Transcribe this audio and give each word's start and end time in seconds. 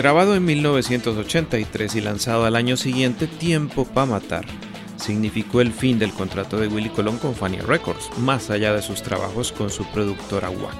Grabado 0.00 0.34
en 0.34 0.46
1983 0.46 1.96
y 1.96 2.00
lanzado 2.00 2.46
al 2.46 2.56
año 2.56 2.78
siguiente, 2.78 3.26
Tiempo 3.26 3.84
pa' 3.84 4.06
Matar 4.06 4.46
significó 4.96 5.60
el 5.60 5.74
fin 5.74 5.98
del 5.98 6.10
contrato 6.14 6.56
de 6.56 6.68
Willy 6.68 6.88
Colón 6.88 7.18
con 7.18 7.34
Fania 7.34 7.60
Records, 7.60 8.08
más 8.16 8.48
allá 8.48 8.72
de 8.72 8.80
sus 8.80 9.02
trabajos 9.02 9.52
con 9.52 9.68
su 9.68 9.84
productora 9.90 10.48
WAC. 10.48 10.74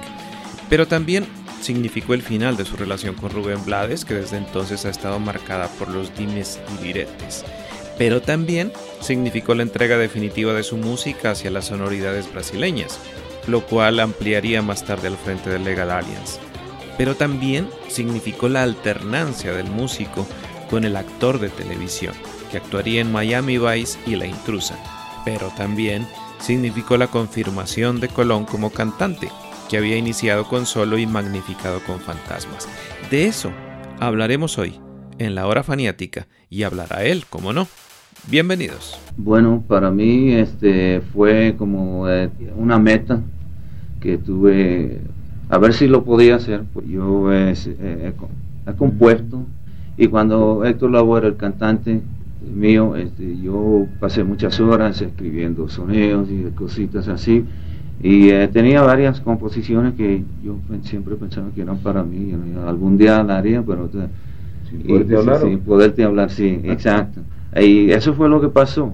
Pero 0.71 0.87
también 0.87 1.27
significó 1.61 2.15
el 2.15 2.23
final 2.23 2.57
de 2.57 2.65
su 2.65 2.75
relación 2.77 3.13
con 3.13 3.29
Rubén 3.29 3.63
Blades, 3.63 4.05
que 4.05 4.15
desde 4.15 4.37
entonces 4.37 4.85
ha 4.85 4.89
estado 4.89 5.19
marcada 5.19 5.67
por 5.77 5.89
los 5.89 6.17
dimes 6.17 6.59
y 6.79 6.83
diretes. 6.83 7.45
Pero 7.99 8.23
también 8.23 8.73
significó 9.01 9.53
la 9.53 9.61
entrega 9.61 9.99
definitiva 9.99 10.55
de 10.55 10.63
su 10.63 10.77
música 10.77 11.29
hacia 11.29 11.51
las 11.51 11.65
sonoridades 11.65 12.33
brasileñas, 12.33 12.99
lo 13.45 13.61
cual 13.67 13.99
ampliaría 13.99 14.63
más 14.63 14.83
tarde 14.83 15.09
al 15.09 15.17
frente 15.17 15.51
de 15.51 15.59
Legal 15.59 15.91
Alliance 15.91 16.39
pero 16.97 17.15
también 17.15 17.67
significó 17.87 18.49
la 18.49 18.63
alternancia 18.63 19.53
del 19.53 19.69
músico 19.69 20.27
con 20.69 20.83
el 20.83 20.95
actor 20.95 21.39
de 21.39 21.49
televisión, 21.49 22.13
que 22.49 22.57
actuaría 22.57 23.01
en 23.01 23.11
Miami 23.11 23.57
Vice 23.57 23.99
y 24.05 24.15
La 24.15 24.25
Intrusa, 24.25 24.77
pero 25.25 25.49
también 25.57 26.07
significó 26.39 26.97
la 26.97 27.07
confirmación 27.07 27.99
de 27.99 28.07
Colón 28.07 28.45
como 28.45 28.71
cantante, 28.71 29.29
que 29.69 29.77
había 29.77 29.97
iniciado 29.97 30.47
con 30.47 30.65
solo 30.65 30.97
y 30.97 31.05
magnificado 31.05 31.79
con 31.85 31.99
fantasmas. 31.99 32.67
De 33.09 33.25
eso 33.25 33.51
hablaremos 33.99 34.57
hoy 34.57 34.79
en 35.17 35.35
la 35.35 35.47
hora 35.47 35.63
faniática 35.63 36.27
y 36.49 36.63
hablará 36.63 37.03
él, 37.03 37.25
como 37.29 37.53
no. 37.53 37.67
Bienvenidos. 38.29 38.99
Bueno, 39.17 39.63
para 39.67 39.91
mí 39.91 40.33
este 40.33 41.01
fue 41.13 41.55
como 41.57 42.09
eh, 42.09 42.29
una 42.55 42.77
meta 42.79 43.21
que 43.99 44.17
tuve 44.17 45.01
a 45.51 45.57
ver 45.57 45.73
si 45.73 45.87
lo 45.87 46.03
podía 46.03 46.35
hacer. 46.35 46.63
Pues 46.73 46.87
yo 46.87 47.31
he, 47.31 47.53
compuesto 48.77 49.45
y 49.97 50.07
cuando 50.07 50.63
Héctor 50.65 50.91
Lavoe 50.91 51.27
el 51.27 51.35
cantante 51.35 52.01
mío, 52.55 52.95
este, 52.95 53.37
yo 53.39 53.85
pasé 53.99 54.23
muchas 54.23 54.59
horas 54.59 55.01
escribiendo 55.01 55.67
sonidos 55.67 56.29
y 56.31 56.43
cositas 56.55 57.07
así. 57.09 57.45
Y 58.01 58.29
eh, 58.29 58.47
tenía 58.47 58.81
varias 58.81 59.19
composiciones 59.19 59.93
que 59.93 60.23
yo 60.41 60.55
siempre 60.83 61.15
pensaba 61.15 61.49
que 61.53 61.61
eran 61.61 61.77
para 61.79 62.01
mí. 62.01 62.33
algún 62.65 62.97
día 62.97 63.21
la 63.21 63.37
haría, 63.37 63.61
pero... 63.61 63.89
Sin 64.69 64.81
poderte 64.83 65.17
hablar. 65.17 65.41
Sin 65.41 65.59
poderte 65.59 66.03
hablar, 66.03 66.31
sí, 66.31 66.61
exacto. 66.63 67.21
Y 67.61 67.91
eso 67.91 68.13
fue 68.13 68.29
lo 68.29 68.39
que 68.39 68.47
pasó. 68.47 68.93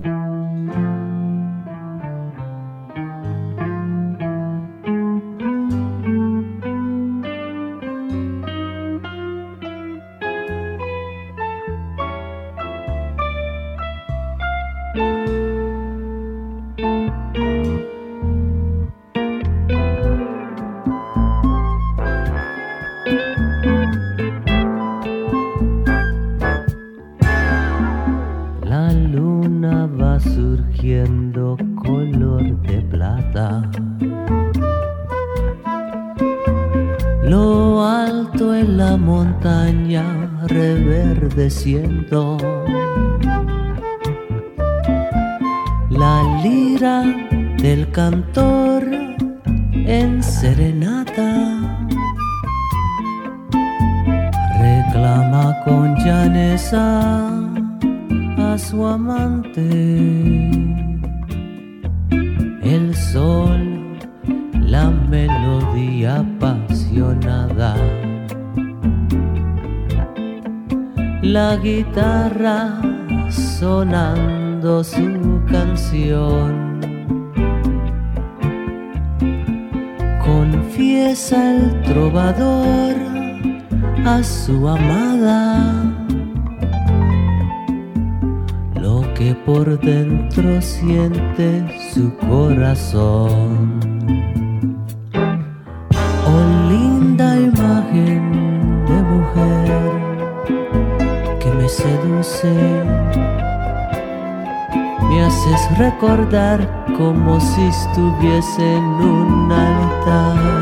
Me 105.10 105.24
haces 105.24 105.78
recordar 105.78 106.86
como 106.98 107.40
si 107.40 107.62
estuviese 107.64 108.76
en 108.76 108.84
un 108.84 109.52
altar. 109.52 110.58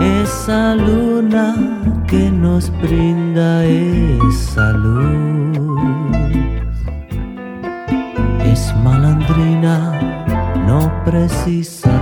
Esa 0.00 0.74
luna 0.74 1.54
que 2.08 2.30
nos 2.30 2.70
brinda 2.82 3.64
esa 3.64 4.72
luz 4.72 5.56
es 8.44 8.74
malandrina, 8.82 9.78
no 10.66 10.90
precisa 11.04 12.01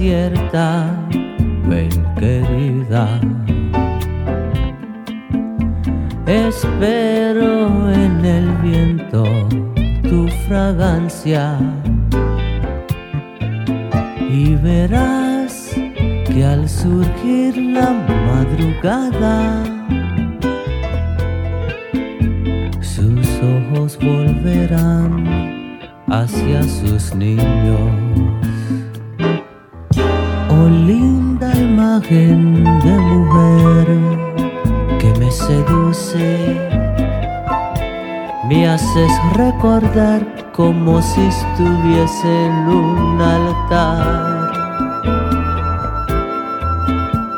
está 0.00 0.37
estuviese 42.18 42.46
en 42.46 42.68
un 42.68 43.20
altar. 43.20 44.48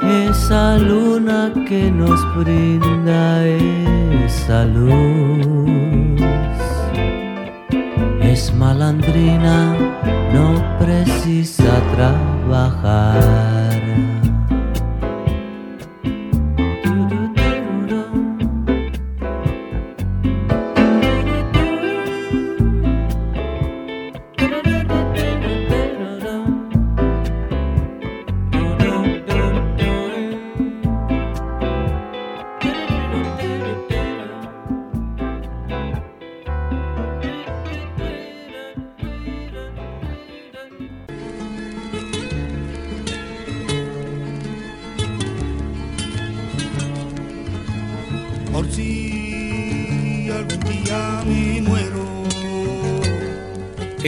Esa 0.03 0.79
luna 0.79 1.53
que 1.69 1.91
nos 1.91 2.21
brinda 2.37 3.47
esa 3.47 4.65
luz 4.65 6.21
es 8.21 8.55
malandrina, 8.55 9.77
no 10.33 10.79
precisa 10.79 11.81
trabajar. 11.95 13.50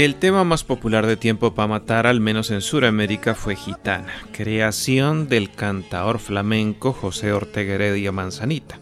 El 0.03 0.17
tema 0.17 0.43
más 0.43 0.65
popular 0.65 1.07
de 1.07 1.17
Tiempo 1.17 1.55
para 1.55 1.69
Matar, 1.69 2.09
al 2.09 2.19
menos 2.19 2.51
en 2.51 2.61
Sudamérica, 2.61 3.37
fue 3.37 3.55
Gitana, 3.55 4.13
creación 4.33 5.29
del 5.29 5.49
cantaor 5.49 6.19
flamenco 6.19 6.93
José 6.93 7.33
Ortega 7.33 7.75
Heredia 7.75 8.11
Manzanita. 8.11 8.81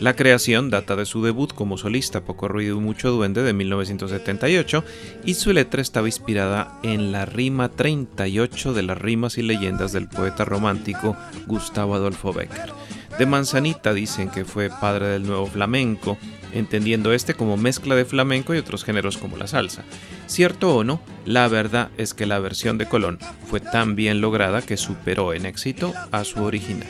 La 0.00 0.16
creación 0.16 0.68
data 0.68 0.96
de 0.96 1.06
su 1.06 1.22
debut 1.22 1.54
como 1.54 1.78
solista 1.78 2.24
Poco 2.24 2.48
Ruido 2.48 2.78
y 2.78 2.80
Mucho 2.80 3.12
Duende 3.12 3.44
de 3.44 3.52
1978 3.52 4.82
y 5.24 5.34
su 5.34 5.52
letra 5.52 5.80
estaba 5.80 6.08
inspirada 6.08 6.80
en 6.82 7.12
la 7.12 7.26
rima 7.26 7.68
38 7.68 8.74
de 8.74 8.82
las 8.82 8.98
rimas 8.98 9.38
y 9.38 9.42
leyendas 9.42 9.92
del 9.92 10.08
poeta 10.08 10.44
romántico 10.44 11.16
Gustavo 11.46 11.94
Adolfo 11.94 12.32
Becker. 12.32 12.72
De 13.20 13.24
Manzanita 13.24 13.94
dicen 13.94 14.30
que 14.30 14.44
fue 14.44 14.68
padre 14.68 15.06
del 15.06 15.28
nuevo 15.28 15.46
flamenco 15.46 16.18
entendiendo 16.58 17.12
este 17.12 17.34
como 17.34 17.56
mezcla 17.56 17.94
de 17.94 18.04
flamenco 18.04 18.54
y 18.54 18.58
otros 18.58 18.84
géneros 18.84 19.18
como 19.18 19.36
la 19.36 19.46
salsa. 19.46 19.84
Cierto 20.26 20.74
o 20.74 20.84
no, 20.84 21.00
la 21.24 21.48
verdad 21.48 21.90
es 21.96 22.14
que 22.14 22.26
la 22.26 22.38
versión 22.38 22.78
de 22.78 22.86
Colón 22.86 23.18
fue 23.48 23.60
tan 23.60 23.96
bien 23.96 24.20
lograda 24.20 24.62
que 24.62 24.76
superó 24.76 25.32
en 25.32 25.46
éxito 25.46 25.92
a 26.10 26.24
su 26.24 26.42
original. 26.42 26.88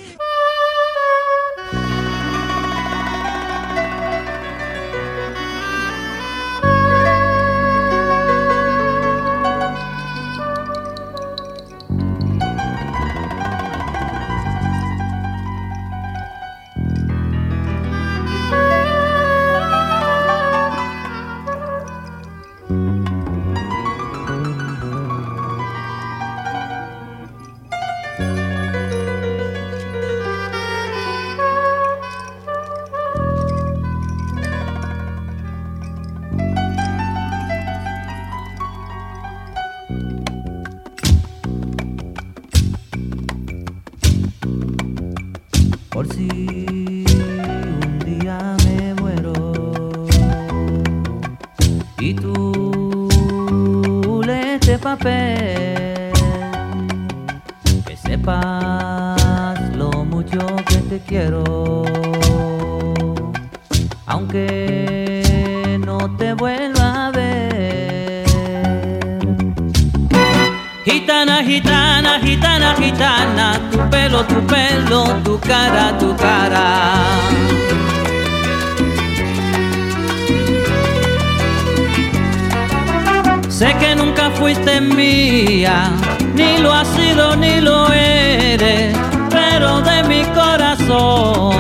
ni 86.57 86.63
lo 86.63 86.73
has 86.73 86.89
sido 86.89 87.37
ni 87.37 87.61
lo 87.61 87.93
eres, 87.93 88.97
pero 89.31 89.81
de 89.81 90.03
mi 90.05 90.25
corazón 90.35 91.55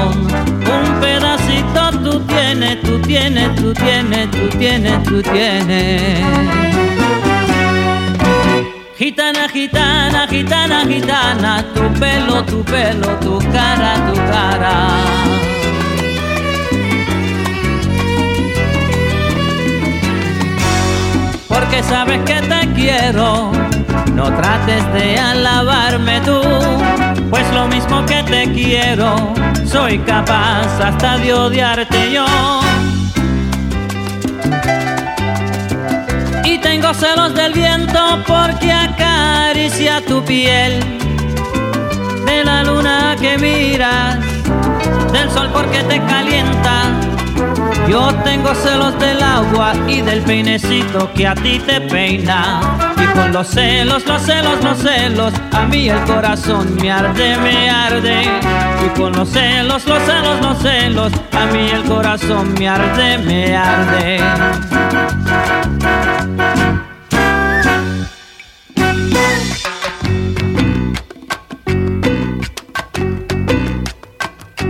un 0.77 1.01
pedacito 1.01 1.91
tú 2.03 2.21
tienes, 2.21 2.81
tú 2.83 2.99
tienes, 3.01 3.55
tú 3.57 3.73
tienes, 3.75 4.31
tú 4.31 4.49
tienes, 4.59 5.03
tú 5.05 5.23
tienes. 5.23 6.25
Gitana, 8.97 9.49
gitana, 9.49 10.27
gitana, 10.29 10.85
gitana, 10.87 11.65
tu 11.75 12.01
pelo, 12.01 12.45
tu 12.45 12.65
pelo, 12.65 13.09
tu 13.21 13.39
cara, 13.53 13.95
tu 14.07 14.15
cara. 14.15 15.27
porque 21.49 21.83
sabes 21.83 22.21
que 22.25 22.41
te 22.43 22.73
quiero 22.75 23.51
soy 29.77 29.99
capaz 29.99 30.81
hasta 30.81 31.19
de 31.19 31.33
odiarte 31.35 32.11
yo. 32.11 32.25
Y 36.45 36.59
tengo 36.59 36.95
celos 36.95 37.35
del 37.35 37.53
viento 37.53 38.23
porque 38.27 38.73
acaricia 38.73 40.01
tu 40.07 40.25
piel, 40.25 40.81
de 42.25 42.45
la 42.45 42.65
luna 42.65 43.17
que 43.21 43.37
miras, 43.39 44.19
del 45.13 45.31
sol 45.31 45.51
porque 45.53 45.83
te 45.83 46.01
calienta, 46.03 46.99
Yo 47.89 48.13
tengo 48.25 48.53
celos 48.53 48.99
del 48.99 49.23
agua 49.23 49.73
y 49.87 50.01
del 50.01 50.21
peinecito 50.23 51.09
que 51.15 51.25
a 51.25 51.35
ti 51.37 51.61
te 51.61 51.81
peina. 51.81 52.61
Y 53.01 53.07
con 53.17 53.33
los 53.33 53.47
celos, 53.47 54.05
los 54.07 54.23
celos, 54.23 54.65
los 54.65 54.79
celos, 54.79 55.33
a 55.53 55.67
mí 55.67 55.89
el 55.89 56.03
corazón 56.03 56.75
me 56.75 56.91
arde, 56.91 57.37
me 57.37 57.71
arde. 57.71 58.25
Y 58.85 58.99
con 58.99 59.13
los 59.13 59.29
celos, 59.29 59.87
los 59.87 60.03
celos, 60.03 60.41
los 60.41 60.59
celos, 60.59 61.13
a 61.31 61.47
mí 61.47 61.71
el 61.71 61.85
corazón 61.85 62.55
me 62.55 62.69
arde, 62.69 63.19
me 63.19 63.57
arde. 63.57 64.21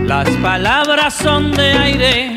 Las 0.05 0.29
palabras 0.37 1.15
son 1.15 1.51
de 1.51 1.71
aire 1.73 2.36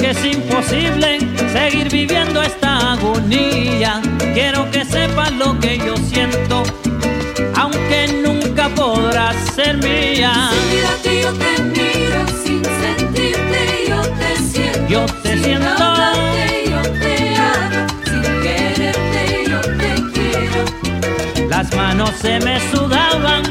Nota 0.00 0.10
es 0.10 0.24
imposible 0.24 1.18
seguir 1.52 1.88
viviendo 1.90 2.42
esta 2.42 2.92
agonía. 2.92 4.00
Quiero 4.34 4.70
que 4.70 4.84
sepas 4.84 5.32
lo 5.32 5.58
que 5.60 5.78
yo 5.78 5.96
siento, 5.96 6.62
aunque 7.56 8.08
nunca 8.24 8.68
podrás 8.70 9.36
ser 9.54 9.76
mía. 9.78 10.50
Sin 10.50 10.70
mirarte 10.70 11.20
yo 11.22 11.32
te 11.34 11.62
miro, 11.62 12.26
sin 12.44 12.62
sentirte 12.64 13.84
yo 13.88 14.00
te 14.02 14.36
siento, 14.36 14.88
Yo 14.88 15.06
te 15.22 15.32
sin 15.34 15.44
siento. 15.44 15.68
hablarte 15.68 16.64
yo 16.66 16.82
te 17.00 17.36
hablo, 17.36 17.86
sin 18.04 18.22
quererte 18.42 19.44
yo 19.50 19.60
te 19.60 19.94
quiero. 20.12 21.48
Las 21.48 21.74
manos 21.74 22.10
se 22.20 22.40
me 22.40 22.58
sudaban, 22.70 23.42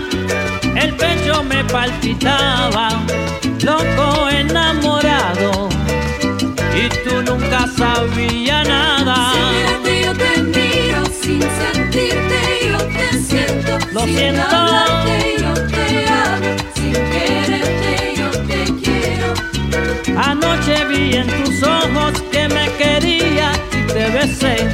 el 0.76 0.96
pecho 0.96 1.44
me 1.44 1.64
palpitaba, 1.66 2.90
loco 3.62 4.30
enamorado. 4.30 4.99
Sin 11.40 11.50
sentirte 11.74 12.40
yo 12.70 12.78
te 12.78 13.18
siento, 13.20 13.78
Lo 13.94 14.02
sin 14.02 14.16
siento. 14.18 14.42
hablarte 14.42 15.36
yo 15.40 15.54
te 15.68 16.08
hablo, 16.08 16.56
sin 16.76 16.94
quererte 16.94 18.14
yo 18.18 18.30
te 18.48 18.62
quiero. 18.84 20.22
Anoche 20.22 20.86
vi 20.86 21.16
en 21.16 21.28
tus 21.28 21.64
ojos 21.64 22.22
que 22.32 22.48
me 22.50 22.70
quería 22.78 23.52
y 23.72 23.88
te 23.88 24.10
besé, 24.12 24.68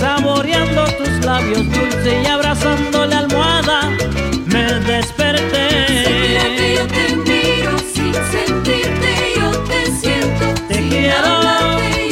saboreando 0.00 0.84
tus 0.98 1.24
labios 1.24 1.64
dulces 1.70 2.14
y 2.22 2.26
abrazando 2.26 3.06
la 3.06 3.18
almohada, 3.20 3.90
me 4.46 4.64
desperté. 4.92 5.86
Sin 6.04 6.20
mirarte 6.20 6.74
yo 6.76 6.86
te 6.86 7.16
miro, 7.16 7.78
sin 7.94 8.14
sentirte 8.14 9.10
yo 9.38 9.50
te 9.60 9.86
siento, 10.00 10.62
Te 10.68 10.74
sin 10.74 10.88
quiero. 10.90 11.26
hablarte 11.26 12.05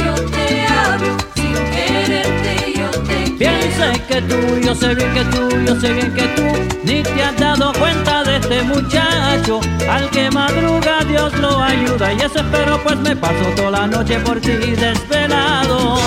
quiero. 3.76 4.06
que 4.06 4.22
tú, 4.22 4.58
yo 4.60 4.74
sé 4.74 4.94
bien 4.94 5.12
que 5.14 5.24
tú, 5.24 5.48
yo 5.66 5.80
sé 5.80 5.92
bien 5.92 6.14
que 6.14 6.22
tú 6.28 6.42
ni 6.84 7.02
te 7.02 7.22
has 7.22 7.36
dado 7.36 7.72
cuenta 7.72 8.22
de 8.24 8.36
este 8.36 8.62
muchacho 8.62 9.60
al 9.88 10.08
que 10.10 10.30
madruga 10.30 11.04
Dios 11.08 11.32
lo 11.38 11.62
ayuda 11.62 12.12
y 12.12 12.18
eso 12.18 12.40
espero 12.40 12.80
pues 12.82 12.96
me 12.98 13.16
paso 13.16 13.44
toda 13.56 13.70
la 13.70 13.86
noche 13.86 14.18
por 14.20 14.40
ti 14.40 14.52
desvelado. 14.52 15.98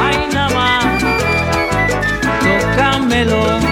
Ay 0.00 0.28
nada 0.32 0.54
más, 0.54 1.02
tócamelo. 2.42 3.65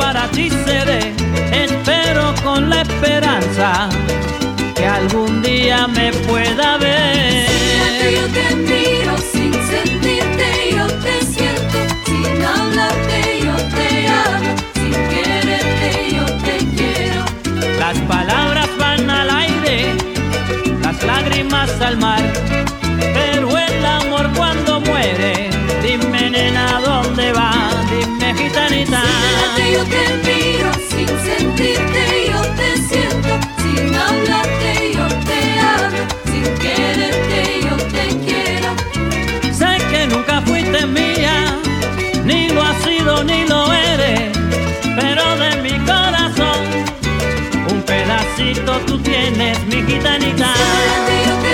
Para 0.00 0.26
ti 0.28 0.48
seré. 0.64 1.12
Espero 1.52 2.34
con 2.42 2.70
la 2.70 2.80
esperanza 2.82 3.88
que 4.74 4.86
algún 4.86 5.42
día 5.42 5.86
me 5.86 6.10
pueda 6.28 6.78
Mirarte 6.78 8.08
yo 8.16 8.22
ver. 8.22 8.32
te 8.36 8.46
miro, 8.70 9.12
sin 9.32 9.52
sentirte 9.72 10.48
yo 10.76 10.86
te 11.04 11.14
siento, 11.34 11.78
sin 12.06 12.44
hablarte 12.54 13.20
yo 13.46 13.56
te 13.76 13.88
hablo, 14.18 14.52
sin 14.80 14.94
quererte 15.12 15.90
yo 16.16 16.24
te 16.46 16.56
quiero. 16.76 17.22
Las 17.78 17.98
palabras 18.14 18.68
van 18.78 19.10
al 19.10 19.30
aire, 19.30 19.94
las 20.82 21.02
lágrimas 21.04 21.70
al 21.80 21.96
mar, 21.98 22.22
pero 23.14 23.46
el 23.58 23.84
amor 23.84 24.26
gitanita. 28.34 29.02
Mirarte 29.02 29.64
yo 29.72 29.82
te 29.94 30.02
miro, 30.26 30.70
sin 30.90 31.08
sentirte 31.28 32.02
yo 32.30 32.40
te 32.58 32.68
siento, 32.88 33.32
sin 33.62 33.94
hablarte 33.94 34.92
yo 34.96 35.06
te 35.28 35.40
hablo, 35.68 36.02
sin 36.30 36.46
quererte 36.62 37.40
yo 37.66 37.76
te 37.94 38.04
quiero. 38.26 38.70
Sé 39.52 39.70
que 39.90 40.06
nunca 40.06 40.40
fuiste 40.42 40.86
mía, 40.86 41.34
ni 42.24 42.48
lo 42.48 42.62
has 42.62 42.76
sido 42.82 43.24
ni 43.24 43.44
lo 43.46 43.72
eres, 43.72 44.30
pero 44.96 45.24
de 45.42 45.50
mi 45.62 45.74
corazón 45.84 46.60
un 47.70 47.82
pedacito 47.82 48.72
tú 48.86 48.98
tienes, 49.00 49.58
mi 49.66 49.82
gitanita. 49.82 50.52
Mirarte 50.54 51.14
yo 51.26 51.34
te 51.44 51.49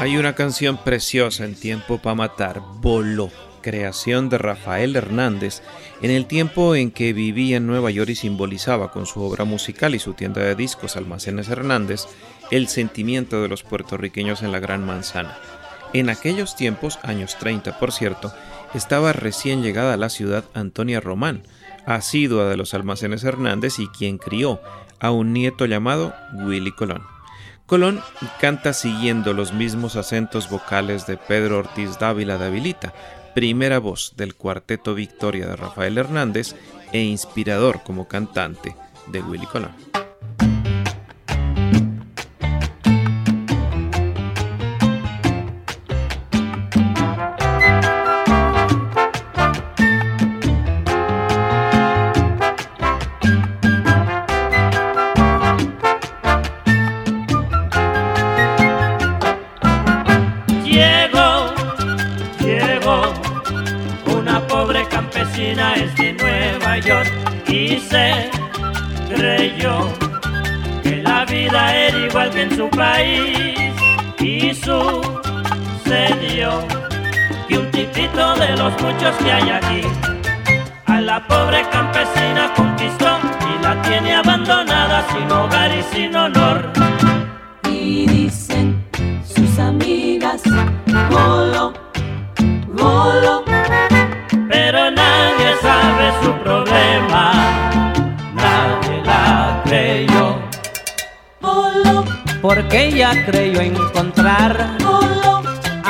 Hay 0.00 0.16
una 0.16 0.34
canción 0.34 0.76
preciosa 0.76 1.44
en 1.44 1.54
Tiempo 1.54 1.98
para 1.98 2.14
Matar, 2.14 2.60
Voló, 2.80 3.30
creación 3.62 4.28
de 4.28 4.38
Rafael 4.38 4.94
Hernández, 4.94 5.62
en 6.02 6.10
el 6.10 6.26
tiempo 6.26 6.74
en 6.74 6.90
que 6.90 7.12
vivía 7.12 7.56
en 7.56 7.66
Nueva 7.66 7.90
York 7.90 8.10
y 8.10 8.14
simbolizaba 8.14 8.92
con 8.92 9.06
su 9.06 9.22
obra 9.22 9.44
musical 9.44 9.94
y 9.94 9.98
su 9.98 10.14
tienda 10.14 10.42
de 10.42 10.54
discos 10.54 10.96
Almacenes 10.96 11.48
Hernández 11.48 12.06
el 12.50 12.68
sentimiento 12.68 13.42
de 13.42 13.48
los 13.48 13.62
puertorriqueños 13.62 14.42
en 14.42 14.52
la 14.52 14.60
Gran 14.60 14.84
Manzana. 14.84 15.38
En 15.92 16.10
aquellos 16.10 16.56
tiempos, 16.56 16.98
años 17.02 17.36
30 17.38 17.78
por 17.78 17.92
cierto, 17.92 18.32
estaba 18.74 19.12
recién 19.12 19.62
llegada 19.62 19.94
a 19.94 19.96
la 19.96 20.10
ciudad 20.10 20.44
Antonia 20.54 21.00
Román, 21.00 21.42
asidua 21.86 22.48
de 22.48 22.56
los 22.56 22.74
almacenes 22.74 23.24
Hernández 23.24 23.78
y 23.78 23.88
quien 23.88 24.18
crió 24.18 24.60
a 25.00 25.10
un 25.10 25.32
nieto 25.32 25.66
llamado 25.66 26.14
Willy 26.34 26.72
Colón. 26.72 27.15
Colón 27.66 28.00
canta 28.40 28.72
siguiendo 28.72 29.32
los 29.32 29.52
mismos 29.52 29.96
acentos 29.96 30.48
vocales 30.48 31.06
de 31.08 31.16
Pedro 31.16 31.58
Ortiz 31.58 31.98
Dávila 31.98 32.38
de 32.38 32.46
primera 33.34 33.80
voz 33.80 34.12
del 34.16 34.36
cuarteto 34.36 34.94
Victoria 34.94 35.48
de 35.48 35.56
Rafael 35.56 35.98
Hernández 35.98 36.54
e 36.92 37.02
inspirador 37.02 37.82
como 37.82 38.06
cantante 38.06 38.76
de 39.08 39.20
Willy 39.20 39.46
Colón. 39.46 39.72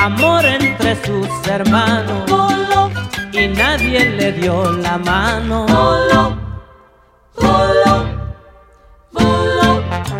Amor 0.07 0.45
entre 0.45 0.95
sus 1.05 1.27
hermanos. 1.47 2.23
Y 3.33 3.47
nadie 3.49 3.99
le 4.17 4.31
dio 4.31 4.71
la 4.85 4.97
mano. 4.97 5.65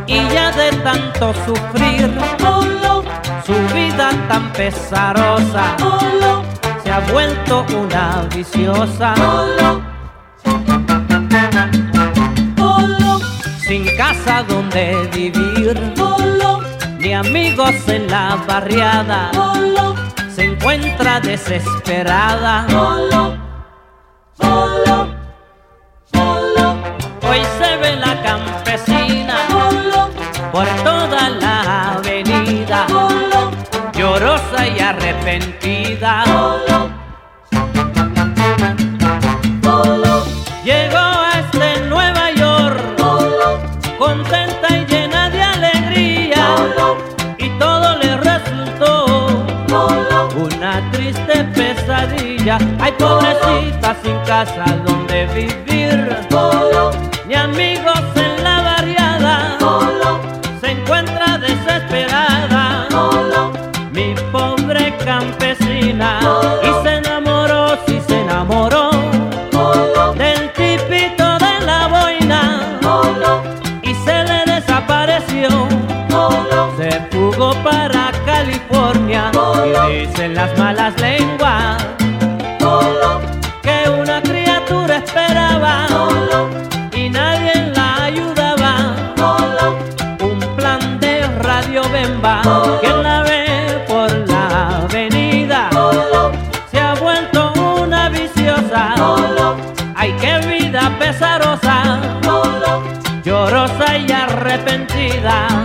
Y 0.06 0.18
ya 0.34 0.52
de 0.52 0.70
tanto 0.88 1.34
sufrir, 1.46 2.10
su 3.46 3.56
vida 3.74 4.10
tan 4.30 4.52
pesarosa, 4.54 5.66
se 6.84 6.92
ha 6.92 7.00
vuelto 7.12 7.66
una 7.84 8.28
viciosa. 8.36 9.14
Sin 13.68 13.86
casa 13.98 14.44
donde 14.48 15.10
vivir, 15.14 15.76
ni 17.00 17.14
amigos 17.14 17.76
en 17.88 18.08
la 18.08 18.38
barriada 18.48 19.32
se 20.34 20.44
encuentra 20.44 21.20
desesperada. 21.20 22.66
Solo, 22.70 23.38
solo, 24.40 25.08
solo. 26.14 26.76
Hoy 27.28 27.42
se 27.58 27.78
ve 27.78 27.96
la 27.96 28.22
campesina 28.22 29.36
solo, 29.50 30.10
por 30.52 30.68
toda 30.84 31.30
la 31.30 31.94
avenida, 31.94 32.86
solo, 32.88 33.52
llorosa 33.94 34.68
y 34.68 34.80
arrepentida. 34.80 36.24
solo, 36.26 36.97
Ay, 52.50 52.94
pobrecita 52.98 53.94
sin 54.02 54.18
casa 54.26 54.64
donde 54.86 55.26
vivir, 55.36 55.67
arrepentida 104.58 105.57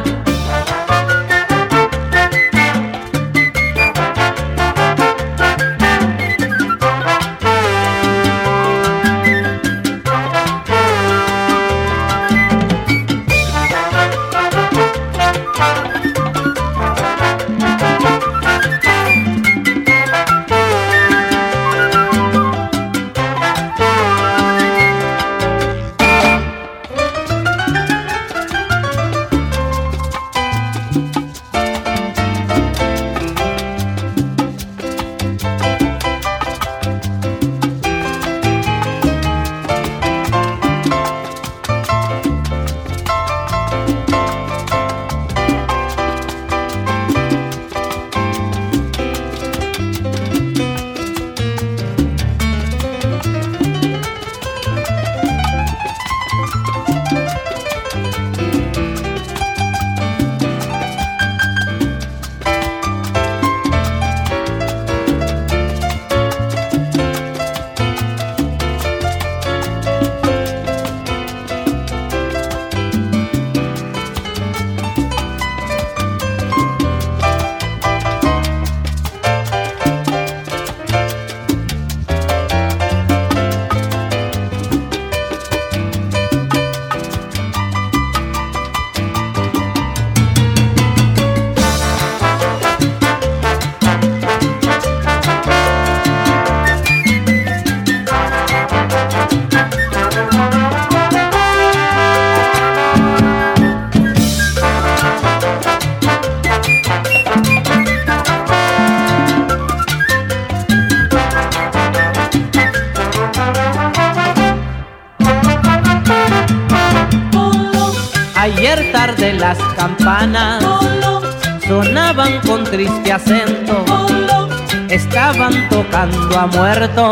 estaban 126.02 126.10
tocando 126.10 126.38
a 126.38 126.46
muerto. 126.46 127.10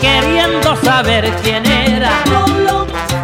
Queriendo 0.00 0.76
saber 0.76 1.32
quién 1.42 1.66
era, 1.66 2.10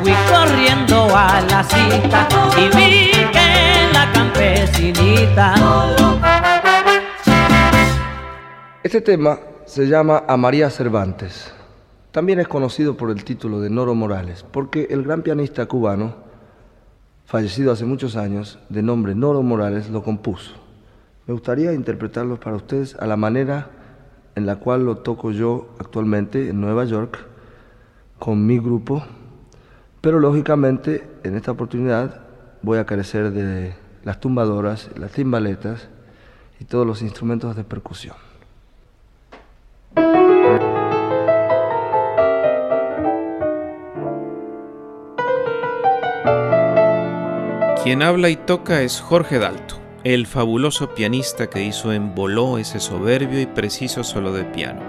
fui 0.02 0.12
corriendo 0.30 1.08
a 1.14 1.40
la 1.42 1.62
cita 1.64 2.28
y 2.56 2.76
vi 2.76 3.10
que 3.32 3.92
la 3.92 4.12
campesinita. 4.12 5.54
Este 8.82 9.00
tema 9.00 9.38
se 9.66 9.86
llama 9.86 10.24
A 10.26 10.36
María 10.36 10.70
Cervantes. 10.70 11.52
También 12.10 12.40
es 12.40 12.48
conocido 12.48 12.96
por 12.96 13.10
el 13.10 13.24
título 13.24 13.60
de 13.60 13.70
Noro 13.70 13.94
Morales, 13.94 14.44
porque 14.50 14.88
el 14.90 15.02
gran 15.02 15.22
pianista 15.22 15.64
cubano, 15.64 16.14
fallecido 17.24 17.72
hace 17.72 17.86
muchos 17.86 18.16
años, 18.16 18.58
de 18.68 18.82
nombre 18.82 19.14
Noro 19.14 19.42
Morales, 19.42 19.88
lo 19.88 20.02
compuso. 20.02 20.61
Me 21.26 21.34
gustaría 21.34 21.72
interpretarlo 21.72 22.40
para 22.40 22.56
ustedes 22.56 22.96
a 22.96 23.06
la 23.06 23.16
manera 23.16 23.70
en 24.34 24.46
la 24.46 24.56
cual 24.56 24.84
lo 24.84 24.98
toco 24.98 25.30
yo 25.30 25.68
actualmente 25.78 26.48
en 26.48 26.60
Nueva 26.60 26.84
York 26.84 27.18
con 28.18 28.46
mi 28.46 28.58
grupo, 28.58 29.04
pero 30.00 30.18
lógicamente 30.18 31.06
en 31.22 31.36
esta 31.36 31.52
oportunidad 31.52 32.22
voy 32.62 32.78
a 32.78 32.86
carecer 32.86 33.30
de 33.30 33.74
las 34.04 34.20
tumbadoras, 34.20 34.90
las 34.96 35.12
timbaletas 35.12 35.88
y 36.58 36.64
todos 36.64 36.86
los 36.86 37.02
instrumentos 37.02 37.54
de 37.56 37.64
percusión. 37.64 38.16
Quien 47.82 48.02
habla 48.02 48.28
y 48.28 48.36
toca 48.36 48.82
es 48.82 49.00
Jorge 49.00 49.40
Dalto, 49.40 49.81
el 50.04 50.26
fabuloso 50.26 50.94
pianista 50.94 51.48
que 51.48 51.62
hizo 51.62 51.92
en 51.92 52.14
Boló 52.14 52.58
ese 52.58 52.80
soberbio 52.80 53.40
y 53.40 53.46
preciso 53.46 54.02
solo 54.02 54.32
de 54.32 54.44
piano. 54.44 54.80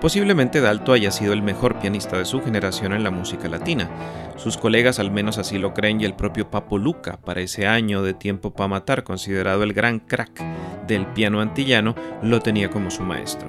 Posiblemente 0.00 0.60
Dalto 0.60 0.92
haya 0.92 1.10
sido 1.10 1.32
el 1.32 1.42
mejor 1.42 1.80
pianista 1.80 2.18
de 2.18 2.24
su 2.24 2.40
generación 2.40 2.92
en 2.92 3.02
la 3.02 3.10
música 3.10 3.48
latina. 3.48 3.90
Sus 4.36 4.56
colegas 4.56 5.00
al 5.00 5.10
menos 5.10 5.38
así 5.38 5.58
lo 5.58 5.74
creen 5.74 6.00
y 6.00 6.04
el 6.04 6.14
propio 6.14 6.50
Papo 6.50 6.78
Luca, 6.78 7.18
para 7.24 7.40
ese 7.40 7.66
año 7.66 8.02
de 8.02 8.14
Tiempo 8.14 8.52
para 8.52 8.68
Matar, 8.68 9.02
considerado 9.02 9.64
el 9.64 9.72
gran 9.72 9.98
crack 9.98 10.40
del 10.86 11.06
piano 11.06 11.40
antillano, 11.40 11.96
lo 12.22 12.40
tenía 12.40 12.70
como 12.70 12.90
su 12.90 13.02
maestro. 13.02 13.48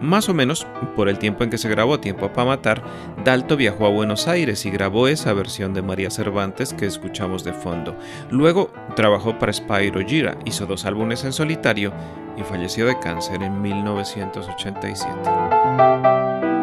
Más 0.00 0.28
o 0.28 0.34
menos 0.34 0.66
por 0.96 1.08
el 1.08 1.18
tiempo 1.18 1.44
en 1.44 1.50
que 1.50 1.58
se 1.58 1.68
grabó 1.68 2.00
Tiempo 2.00 2.32
para 2.32 2.48
Matar, 2.48 2.82
Dalto 3.24 3.56
viajó 3.56 3.86
a 3.86 3.90
Buenos 3.90 4.28
Aires 4.28 4.64
y 4.64 4.70
grabó 4.70 5.08
esa 5.08 5.32
versión 5.32 5.74
de 5.74 5.82
María 5.82 6.10
Cervantes 6.10 6.72
que 6.72 6.86
escuchamos 6.86 7.44
de 7.44 7.52
fondo. 7.52 7.96
Luego 8.30 8.72
trabajó 8.96 9.38
para 9.38 9.52
Spyro 9.52 10.00
Gira, 10.06 10.38
hizo 10.44 10.66
dos 10.66 10.86
álbumes 10.86 11.24
en 11.24 11.32
solitario 11.32 11.92
y 12.36 12.42
falleció 12.42 12.86
de 12.86 12.98
cáncer 12.98 13.42
en 13.42 13.60
1987. 13.60 16.59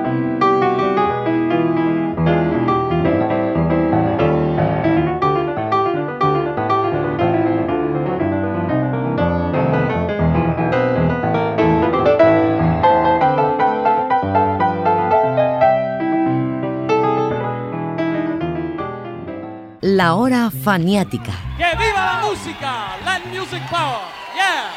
La 19.98 20.14
hora 20.14 20.52
faniática. 20.52 21.32
¡Que 21.58 21.76
viva 21.76 22.06
la 22.06 22.22
música! 22.24 22.98
¡Land 23.04 23.26
Music 23.34 23.64
Power! 23.68 23.98
¡Yeah! 24.36 24.70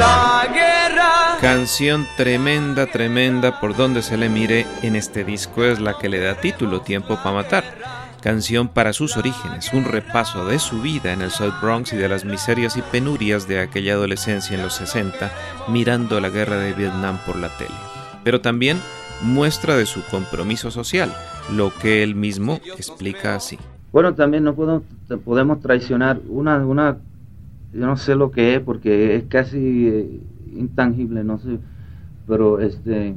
La 0.00 0.48
guerra. 0.52 1.38
Canción 1.40 2.08
tremenda, 2.16 2.86
tremenda 2.86 3.60
por 3.60 3.76
donde 3.76 4.02
se 4.02 4.16
le 4.16 4.28
mire 4.28 4.66
en 4.82 4.96
este 4.96 5.22
disco 5.22 5.62
es 5.62 5.78
la 5.78 5.96
que 5.96 6.08
le 6.08 6.18
da 6.18 6.34
título 6.34 6.80
Tiempo 6.80 7.14
para 7.22 7.36
Matar. 7.36 8.07
Canción 8.22 8.68
para 8.68 8.92
sus 8.92 9.16
orígenes, 9.16 9.72
un 9.72 9.84
repaso 9.84 10.44
de 10.44 10.58
su 10.58 10.82
vida 10.82 11.12
en 11.12 11.22
el 11.22 11.30
South 11.30 11.54
Bronx 11.62 11.92
y 11.92 11.96
de 11.96 12.08
las 12.08 12.24
miserias 12.24 12.76
y 12.76 12.82
penurias 12.82 13.46
de 13.46 13.60
aquella 13.60 13.92
adolescencia 13.92 14.56
en 14.56 14.62
los 14.62 14.74
60, 14.74 15.30
mirando 15.68 16.20
la 16.20 16.28
guerra 16.28 16.58
de 16.58 16.72
Vietnam 16.72 17.18
por 17.24 17.36
la 17.36 17.48
tele. 17.56 17.74
Pero 18.24 18.40
también 18.40 18.78
muestra 19.22 19.76
de 19.76 19.86
su 19.86 20.02
compromiso 20.04 20.70
social, 20.70 21.12
lo 21.54 21.72
que 21.80 22.02
él 22.02 22.14
mismo 22.14 22.60
explica 22.76 23.36
así. 23.36 23.58
Bueno, 23.92 24.14
también 24.14 24.44
no 24.44 24.54
podemos, 24.54 25.60
traicionar 25.60 26.20
una, 26.28 26.58
una, 26.58 26.98
yo 27.72 27.86
no 27.86 27.96
sé 27.96 28.14
lo 28.14 28.30
que 28.30 28.56
es 28.56 28.60
porque 28.60 29.16
es 29.16 29.24
casi 29.24 29.88
eh, 29.88 30.20
intangible, 30.56 31.24
no 31.24 31.38
sé, 31.38 31.58
pero 32.26 32.60
este, 32.60 33.14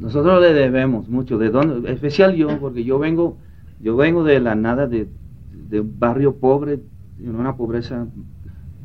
nosotros 0.00 0.40
le 0.40 0.52
debemos 0.52 1.08
mucho, 1.08 1.38
de 1.38 1.50
dónde, 1.50 1.90
especial 1.90 2.34
yo, 2.34 2.58
porque 2.58 2.84
yo 2.84 2.98
vengo, 2.98 3.36
yo 3.84 3.96
vengo 3.96 4.24
de 4.24 4.40
la 4.40 4.54
nada 4.54 4.86
de, 4.86 5.06
de 5.52 5.80
un 5.80 5.98
barrio 5.98 6.36
pobre, 6.36 6.80
de 7.18 7.30
una 7.30 7.54
pobreza 7.54 8.06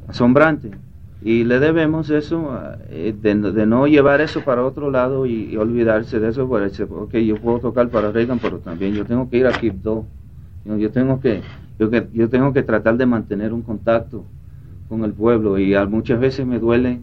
asombrante, 0.10 0.72
y 1.22 1.46
le 1.46 1.60
debemos 1.60 2.10
eso, 2.10 2.60
eh, 2.90 3.16
de, 3.18 3.66
no 3.66 3.88
llevar 3.88 4.20
eso 4.20 4.42
para 4.44 4.66
otro 4.66 4.92
lado 4.92 5.26
y, 5.26 5.56
olvidarse 5.56 6.20
de 6.20 6.28
eso, 6.28 6.50
pues, 6.50 6.78
ok, 6.82 7.14
yo 7.16 7.38
puedo 7.38 7.60
tocar 7.60 7.88
para 7.88 8.12
Reagan, 8.12 8.40
pero 8.40 8.58
también 8.58 8.94
yo 8.94 9.06
tengo 9.06 9.30
que 9.30 9.38
ir 9.38 9.48
a 9.48 9.54
Quibdó, 9.54 10.06
yo, 10.66 10.78
yo 10.78 10.92
tengo 10.92 11.22
que, 11.22 11.44
yo, 11.80 11.90
yo 12.12 12.28
tengo 12.28 12.52
que 12.52 12.64
tratar 12.64 12.98
de 12.98 13.06
mantener 13.06 13.54
un 13.54 13.62
contacto 13.62 14.26
con 14.90 15.06
el 15.06 15.14
pueblo. 15.14 15.58
Y 15.58 15.76
a, 15.76 15.86
muchas 15.86 16.20
veces 16.20 16.46
me 16.46 16.60
duele 16.60 17.00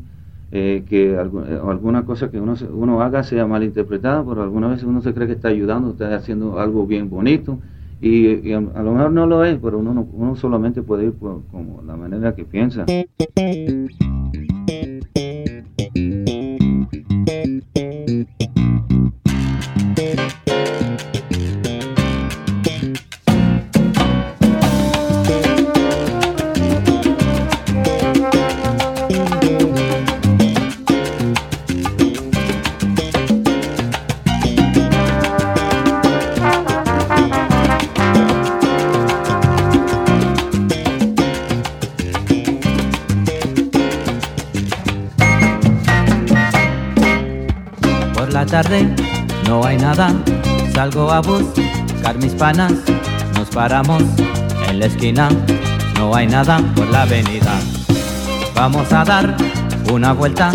eh, 0.51 0.85
que 0.87 1.13
eh, 1.13 1.19
alguna 1.19 2.05
cosa 2.05 2.31
que 2.31 2.39
uno, 2.39 2.55
uno 2.73 3.01
haga 3.01 3.23
sea 3.23 3.47
malinterpretada, 3.47 4.23
pero 4.23 4.43
algunas 4.43 4.73
veces 4.73 4.85
uno 4.85 5.01
se 5.01 5.15
cree 5.15 5.27
que 5.27 5.35
está 5.35 5.49
ayudando, 5.49 5.91
está 5.91 6.15
haciendo 6.15 6.61
algo 6.61 6.87
bien 6.87 7.09
bonito 7.09 7.59
y, 8.01 8.53
a 8.53 8.61
lo 8.61 8.93
mejor 8.93 9.11
no 9.13 9.27
lo 9.27 9.45
es, 9.45 9.59
pero 9.63 9.79
uno, 9.79 9.95
no- 9.95 10.09
uno 10.13 10.37
solamente 10.37 10.83
puede 10.83 11.05
ir 11.07 11.13
por 11.13 11.45
como 11.47 11.83
la 11.83 11.97
manera 11.97 12.35
que 12.35 12.45
piensa. 12.45 12.85
Tarde 48.63 48.89
no 49.47 49.67
hay 49.67 49.77
nada, 49.77 50.15
salgo 50.73 51.13
a 51.13 51.21
buscar 51.21 52.17
mis 52.17 52.33
panas, 52.33 52.73
nos 53.35 53.51
paramos 53.51 54.03
en 54.71 54.79
la 54.79 54.87
esquina, 54.87 55.29
no 55.99 56.15
hay 56.15 56.27
nada 56.27 56.63
por 56.75 56.89
la 56.89 57.03
avenida. 57.03 57.53
Vamos 58.55 58.91
a 58.95 59.05
dar 59.05 59.37
una 59.93 60.15
vuelta, 60.15 60.53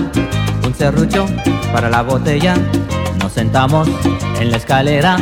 un 0.66 0.74
serrucho 0.74 1.28
para 1.72 1.92
la 1.92 2.02
botella, 2.02 2.56
nos 3.20 3.34
sentamos 3.34 3.88
en 4.40 4.50
la 4.50 4.58
escalera 4.58 5.18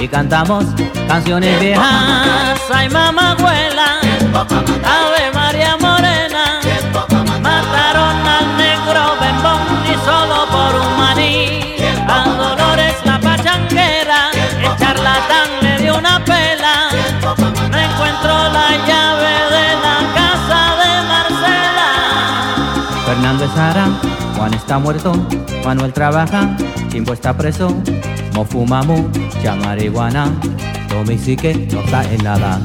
y 0.00 0.08
cantamos 0.08 0.64
canciones 1.06 1.60
viejas. 1.60 2.58
Ay, 2.72 2.88
mamá 2.88 3.32
abuela, 3.32 3.98
Ave 4.32 5.32
María 5.34 5.76
La 18.26 18.70
llave 18.86 19.34
de 19.54 19.66
la 19.84 19.98
casa 20.16 20.60
de 20.80 20.90
Marcela. 21.08 21.88
Fernando 23.04 23.44
es 23.44 23.52
Sara, 23.52 23.86
Juan 24.36 24.54
está 24.54 24.78
muerto, 24.78 25.12
Manuel 25.64 25.92
trabaja, 25.92 26.56
Chimbo 26.88 27.12
está 27.12 27.36
preso, 27.36 27.68
Mo 28.34 28.44
fuma 28.44 28.82
mucha 28.82 29.54
marihuana, 29.54 30.26
pero 30.88 31.04
mi 31.04 31.16
psique 31.16 31.68
no 31.72 31.80
está 31.80 32.02
en 32.04 32.24
nada. 32.24 32.60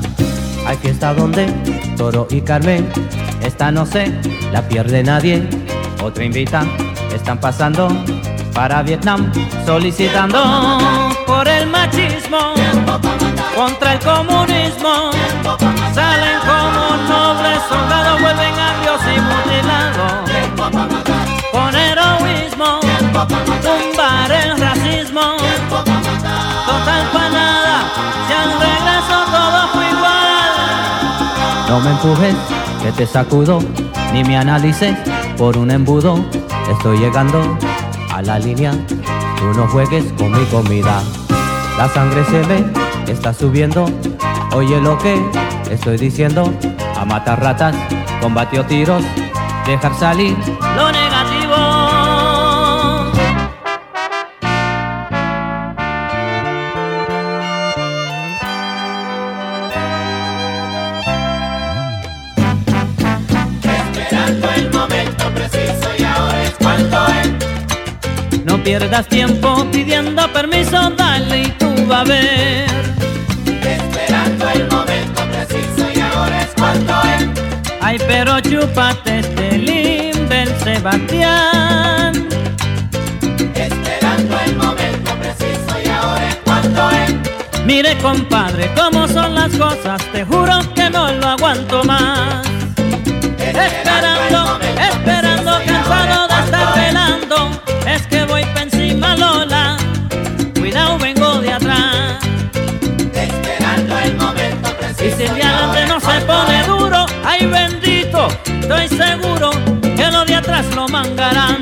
Aquí 0.68 0.90
está 0.90 1.14
donde 1.14 1.46
Toro 1.96 2.28
y 2.30 2.42
Carmen, 2.42 2.90
esta 3.42 3.72
no 3.72 3.86
sé, 3.86 4.12
la 4.52 4.68
pierde 4.68 5.04
nadie. 5.04 5.48
Otra 6.04 6.26
invita, 6.26 6.64
están 7.14 7.40
pasando 7.40 7.88
para 8.54 8.82
Vietnam, 8.84 9.32
solicitando 9.66 10.40
por 11.26 11.48
el 11.48 11.68
machismo, 11.68 12.54
contra 13.56 13.94
el 13.94 14.00
comunismo. 14.00 15.12
Salen 15.94 16.40
como 16.40 16.98
nobles 17.08 17.60
soldados, 17.70 18.22
vuelven 18.22 18.54
agrios 18.60 19.02
y 19.06 19.20
mutilados. 19.20 20.32
Con 21.52 21.76
heroísmo, 21.76 22.80
tumbar 23.62 24.32
el 24.32 24.60
racismo. 24.60 25.22
Total 25.70 27.04
para 27.14 27.30
nada, 27.30 27.78
si 28.28 28.34
al 28.34 28.52
regreso 28.60 29.18
todo 29.32 29.68
fue 29.74 29.90
igual. 29.90 30.52
No 31.70 31.80
me 31.82 31.92
empujes, 31.92 32.36
que 32.82 32.92
te 32.92 33.06
sacudo, 33.06 33.60
ni 34.14 34.24
me 34.24 34.38
analices 34.38 34.98
por 35.38 35.58
un 35.58 35.72
embudo. 35.72 36.24
Estoy 36.70 37.00
llegando 37.00 37.58
a 38.14 38.22
la 38.22 38.40
línea, 38.40 38.72
tú 39.38 39.54
no 39.56 39.68
juegues 39.68 40.06
con 40.18 40.32
mi 40.32 40.46
comida. 40.46 41.02
La 41.78 41.90
sangre 41.90 42.24
se 42.26 42.42
ve, 42.44 42.64
está 43.12 43.34
subiendo, 43.34 43.86
oye 44.54 44.80
lo 44.82 44.98
que 44.98 45.22
estoy 45.70 45.98
diciendo. 45.98 46.52
A 46.98 47.06
matar 47.06 47.42
ratas, 47.42 47.76
combatió 48.22 48.66
tiros, 48.66 49.04
dejar 49.66 49.94
salir 49.96 50.36
lo 50.76 50.92
negativo. 50.92 51.56
Esperando 63.64 64.48
el 64.56 64.72
momento 64.72 65.26
preciso 65.34 65.90
y 65.98 66.04
ahora 66.04 66.44
es 66.44 66.52
cuando 66.60 66.98
es. 67.08 68.46
No 68.46 68.64
pierdas 68.64 69.08
tiempo 69.08 69.66
pidiendo 69.72 70.32
permiso, 70.32 70.92
dale 70.92 71.42
y 71.42 71.48
tú 71.54 71.68
vas 71.88 72.02
a 72.02 72.04
ver. 72.04 73.01
Ay, 77.92 77.98
pero 78.08 78.40
chúpate 78.40 79.20
este 79.20 79.58
limber, 79.58 80.48
Sebastián. 80.64 82.26
Esperando 83.54 84.40
el 84.46 84.56
momento 84.56 85.12
preciso 85.20 85.76
y 85.84 85.90
ahora 85.90 86.30
es 86.30 86.36
cuando 86.46 86.90
es. 86.90 87.66
Mire, 87.66 87.98
compadre, 87.98 88.72
cómo 88.78 89.10
son 89.10 89.36
las 89.36 89.52
cosas, 89.58 90.02
te 90.14 90.24
juro 90.24 90.62
que 90.74 90.90
no 90.90 91.12
lo 91.12 91.28
aguanto 91.28 91.84
más. 91.84 92.48
Esperando, 93.38 94.41
estoy 108.46 108.88
seguro 108.90 109.52
que 109.96 110.12
los 110.12 110.26
de 110.26 110.36
atrás 110.36 110.66
lo 110.76 110.88
mangarán. 110.88 111.62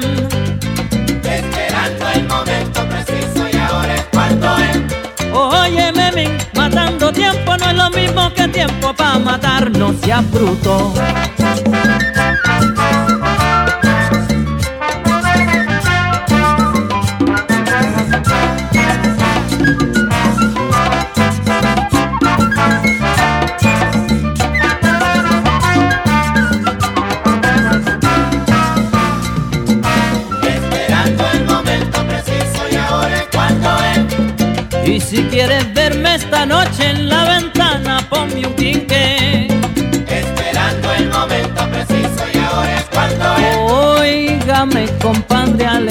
Esperando 1.24 2.10
el 2.14 2.28
momento 2.28 2.88
preciso 2.88 3.48
y 3.52 3.58
ahora 3.58 3.96
es 3.96 4.06
cuando 4.12 4.58
es. 4.58 5.34
Oye, 5.34 5.92
Memín, 5.92 6.38
matando 6.54 7.12
tiempo 7.12 7.58
no 7.58 7.70
es 7.70 7.76
lo 7.76 7.90
mismo 7.92 8.34
que 8.34 8.48
tiempo 8.48 8.94
para 8.94 9.20
matar, 9.20 9.72
no 9.72 9.94
sea 10.02 10.22
bruto. 10.22 10.94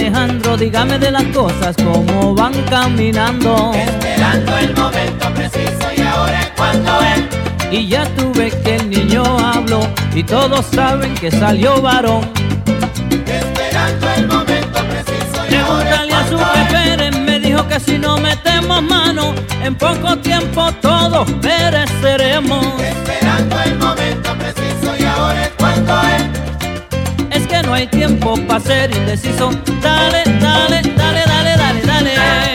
Alejandro, 0.08 0.56
dígame 0.56 0.98
de 0.98 1.10
las 1.10 1.24
cosas 1.24 1.76
como 1.76 2.34
van 2.34 2.54
caminando. 2.70 3.74
Esperando 3.74 4.56
el 4.56 4.74
momento 4.74 5.34
preciso 5.34 5.86
y 5.94 6.00
ahora 6.00 6.40
es 6.40 6.50
cuando 6.56 6.98
es. 7.02 7.72
Y 7.78 7.88
ya 7.88 8.06
tuve 8.16 8.50
que 8.64 8.76
el 8.76 8.88
niño 8.88 9.22
habló 9.38 9.86
y 10.14 10.22
todos 10.22 10.64
saben 10.64 11.14
que 11.14 11.30
salió 11.30 11.82
varón. 11.82 12.26
Esperando 13.26 14.10
el 14.16 14.26
momento 14.28 14.78
preciso 14.88 15.46
y 15.50 15.54
ahora 15.56 15.90
Pregúntale 15.90 16.14
a 16.14 16.20
es 16.22 16.28
su 16.30 16.36
cuando 16.36 16.58
es. 16.58 16.72
Pérez, 16.72 17.18
me 17.18 17.40
dijo 17.40 17.68
que 17.68 17.78
si 17.78 17.98
no 17.98 18.16
metemos 18.16 18.82
mano, 18.82 19.34
en 19.62 19.74
poco 19.74 20.16
tiempo 20.20 20.72
todos 20.80 21.30
pereceremos. 21.32 22.66
Esperando 22.80 23.60
el 23.62 23.76
momento 23.76 24.32
preciso 24.38 24.96
y 24.98 25.04
ahora 25.04 25.42
es 25.42 25.52
cuando 25.58 26.00
es. 26.00 26.37
Hay 27.78 27.86
tiempo 27.86 28.34
para 28.48 28.58
ser 28.58 28.90
indeciso. 28.90 29.50
Dale, 29.80 30.24
dale, 30.40 30.82
dale, 30.96 31.22
dale, 31.24 31.54
dale, 31.86 31.86
dale. 31.86 32.48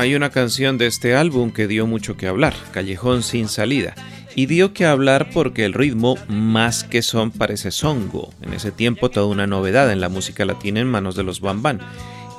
Hay 0.00 0.14
una 0.14 0.30
canción 0.30 0.78
de 0.78 0.86
este 0.86 1.14
álbum 1.14 1.50
que 1.50 1.66
dio 1.66 1.86
mucho 1.86 2.16
que 2.16 2.26
hablar, 2.26 2.54
Callejón 2.72 3.22
sin 3.22 3.48
salida, 3.48 3.94
y 4.34 4.46
dio 4.46 4.72
que 4.72 4.86
hablar 4.86 5.28
porque 5.30 5.66
el 5.66 5.74
ritmo 5.74 6.16
más 6.26 6.84
que 6.84 7.02
son 7.02 7.30
parece 7.30 7.70
songo, 7.70 8.32
en 8.40 8.54
ese 8.54 8.72
tiempo 8.72 9.10
toda 9.10 9.26
una 9.26 9.46
novedad 9.46 9.92
en 9.92 10.00
la 10.00 10.08
música 10.08 10.46
latina 10.46 10.80
en 10.80 10.86
manos 10.86 11.16
de 11.16 11.22
los 11.22 11.42
Bambán, 11.42 11.80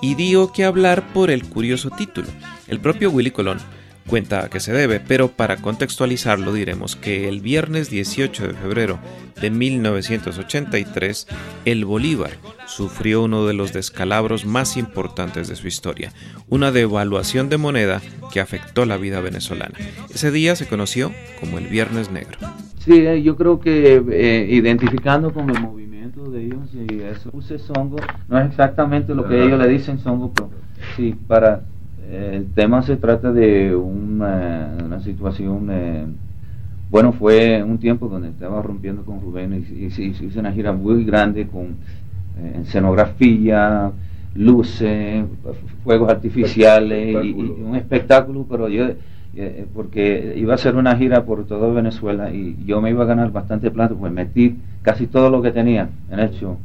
y 0.02 0.16
dio 0.16 0.52
que 0.52 0.64
hablar 0.64 1.14
por 1.14 1.30
el 1.30 1.44
curioso 1.44 1.92
título. 1.92 2.30
El 2.68 2.80
propio 2.80 3.12
Willy 3.12 3.30
Colón 3.30 3.60
cuenta 4.08 4.46
a 4.46 4.50
qué 4.50 4.60
se 4.60 4.74
debe, 4.74 5.00
pero 5.00 5.30
para 5.30 5.58
contextualizarlo 5.58 6.54
diremos 6.54 6.96
que 6.96 7.30
el 7.30 7.42
viernes 7.42 7.90
18 7.90 8.48
de 8.48 8.54
febrero 8.54 9.00
de 9.40 9.50
1983, 9.50 11.28
el 11.66 11.86
Bolívar 11.86 12.32
sufrió 12.66 13.24
uno 13.24 13.46
de 13.46 13.54
los 13.54 13.74
descalabros 13.74 14.46
más 14.46 14.78
importantes 14.78 15.48
de 15.48 15.56
su 15.56 15.68
historia, 15.68 16.12
una 16.50 16.72
devaluación 16.72 17.50
de 17.50 17.58
moneda 17.58 18.02
que 18.32 18.40
afectó 18.40 18.86
la 18.86 18.98
vida 18.98 19.20
venezolana. 19.22 19.76
Ese 20.14 20.32
día 20.32 20.56
se 20.56 20.68
conoció 20.68 21.12
como 21.40 21.58
el 21.58 21.68
Viernes 21.68 22.12
Negro. 22.12 22.38
Sí, 22.80 23.06
eh, 23.06 23.22
yo 23.22 23.36
creo 23.36 23.60
que 23.60 24.02
eh, 24.12 24.48
identificando 24.50 25.34
con 25.34 25.50
el 25.50 25.60
movimiento 25.60 26.30
de 26.32 26.46
ellos 26.46 26.70
y 26.74 27.02
eso, 27.02 27.30
puse 27.32 27.60
songo, 27.60 27.98
no 28.28 28.40
es 28.40 28.50
exactamente 28.50 29.14
lo 29.14 29.28
que 29.28 29.44
ellos 29.44 29.60
le 29.60 29.68
dicen 29.68 30.00
songo, 30.00 30.32
pero 30.34 30.50
sí, 30.96 31.16
para 31.28 31.64
el 32.12 32.48
tema 32.54 32.82
se 32.82 32.98
trata 32.98 33.32
de 33.32 33.76
una, 33.76 34.76
una 34.84 35.00
situación, 35.00 35.70
eh, 35.72 36.06
bueno, 36.90 37.14
fue 37.14 37.64
un 37.64 37.78
tiempo 37.78 38.08
donde 38.08 38.30
estaba 38.30 38.62
rompiendo 38.62 39.04
con 39.04 39.22
Rubén 39.22 39.54
y, 39.54 39.90
se 39.92 40.04
hizo 40.04 40.40
una 40.40 40.52
gira 40.52 40.74
muy 40.74 41.06
grande 41.06 41.48
con 41.48 41.78
eh, 42.38 42.60
escenografía, 42.64 43.92
luces, 44.36 45.26
fuegos 45.84 46.10
artificiales 46.10 47.24
y, 47.24 47.30
y 47.30 47.34
un 47.34 47.76
espectáculo, 47.76 48.46
pero 48.50 48.68
yo 48.68 48.88
eh, 49.34 49.66
porque 49.74 50.34
iba 50.36 50.54
a 50.54 50.58
ser 50.58 50.76
una 50.76 50.98
gira 50.98 51.24
por 51.24 51.46
toda 51.46 51.72
Venezuela 51.72 52.34
y 52.34 52.58
yo 52.66 52.82
me 52.82 52.90
iba 52.90 53.04
a 53.04 53.08
ganar 53.08 53.32
bastante 53.32 53.72
plata, 53.72 53.96
pues 53.96 54.12
metí 54.12 54.58
casi 54.82 55.08
todo 55.08 55.30
lo 55.30 55.42
que 55.42 55.52
tenía 55.52 55.90
en 56.10 56.20
el 56.20 56.32
show. 56.32 56.58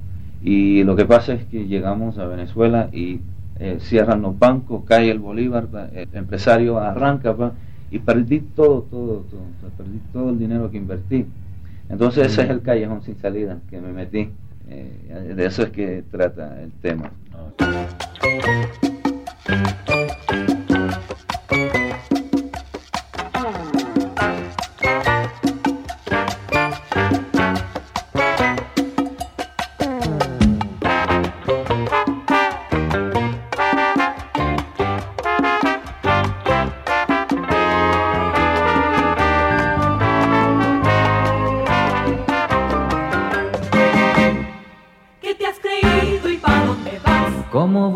Y 0.43 0.83
lo 0.83 0.97
que 0.97 1.05
pasa 1.05 1.35
es 1.35 1.45
que 1.45 1.67
llegamos 1.67 2.19
a 2.19 2.27
Venezuela 2.27 2.89
y 2.93 3.21
eh, 3.59 3.79
cierran 3.81 4.23
los 4.23 4.39
bancos, 4.39 4.85
cae 4.85 5.11
el 5.11 5.19
Bolívar, 5.19 5.67
pa, 5.67 5.89
el 5.93 6.09
empresario 6.13 6.79
arranca 6.79 7.35
y 7.91 7.99
perdí 7.99 8.41
todo, 8.41 8.83
todo, 8.83 9.25
todo, 9.31 9.71
perdí 9.77 10.01
todo 10.13 10.31
el 10.31 10.39
dinero 10.39 10.71
que 10.71 10.77
invertí. 10.77 11.27
Entonces 11.89 12.33
ese 12.33 12.43
es 12.43 12.51
el 12.51 12.63
callejón 12.63 13.03
sin 13.03 13.17
salida 13.19 13.59
que 13.71 13.81
me 13.81 13.93
metí. 13.93 14.31
Eh, 14.69 15.35
de 15.37 15.47
eso 15.47 15.63
es 15.63 15.71
que 15.71 16.03
trata 16.11 16.61
el 16.61 16.73
tema. 16.73 17.13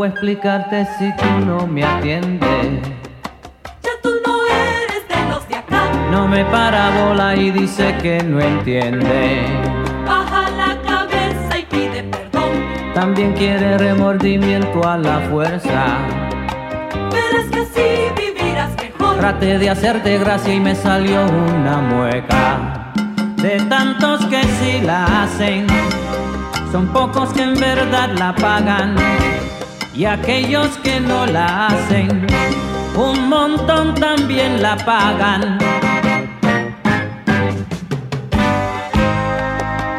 ¿Cómo 0.01 0.13
explicarte 0.13 0.87
si 0.99 1.15
tú 1.15 1.45
no 1.45 1.67
me 1.67 1.85
atiendes? 1.85 2.89
Ya 3.83 3.91
tú 4.03 4.09
no 4.27 4.47
eres 4.47 5.07
de 5.07 5.29
los 5.29 5.47
de 5.47 5.57
acá. 5.57 5.93
No 6.11 6.27
me 6.27 6.43
para 6.47 6.89
bola 6.89 7.37
y 7.37 7.51
dice 7.51 7.95
que 8.01 8.23
no 8.23 8.41
entiende. 8.41 9.43
Baja 10.07 10.49
la 10.53 10.81
cabeza 10.89 11.59
y 11.59 11.67
pide 11.67 12.03
perdón. 12.05 12.49
También 12.95 13.35
quiere 13.35 13.77
remordimiento 13.77 14.89
a 14.89 14.97
la 14.97 15.21
fuerza. 15.29 15.99
Verás 17.13 17.51
que 17.53 17.61
así 17.61 18.09
vivirás 18.17 18.71
mejor. 18.83 19.19
Traté 19.19 19.59
de 19.59 19.69
hacerte 19.69 20.17
gracia 20.17 20.55
y 20.55 20.61
me 20.61 20.75
salió 20.77 21.27
una 21.27 21.77
mueca. 21.77 22.95
De 23.37 23.61
tantos 23.69 24.25
que 24.31 24.43
sí 24.45 24.81
la 24.83 25.25
hacen, 25.25 25.67
son 26.73 26.87
pocos 26.87 27.35
que 27.35 27.43
en 27.43 27.61
verdad 27.61 28.09
la 28.17 28.35
pagan. 28.35 28.97
Y 29.95 30.05
aquellos 30.05 30.79
que 30.79 31.01
no 31.01 31.27
la 31.27 31.67
hacen, 31.67 32.27
un 32.97 33.29
montón 33.29 33.95
también 33.95 34.63
la 34.63 34.77
pagan. 34.77 35.59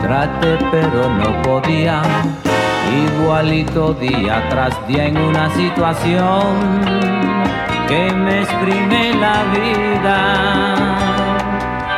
Traté 0.02 0.58
pero 0.72 1.10
no 1.10 1.42
podía, 1.42 2.02
igualito 3.06 3.94
día 3.94 4.48
tras 4.50 4.88
día 4.88 5.08
en 5.08 5.18
una 5.18 5.50
situación 5.56 7.02
que 7.88 8.14
me 8.14 8.42
exprime 8.44 9.14
la 9.16 9.44
vida, 9.52 10.18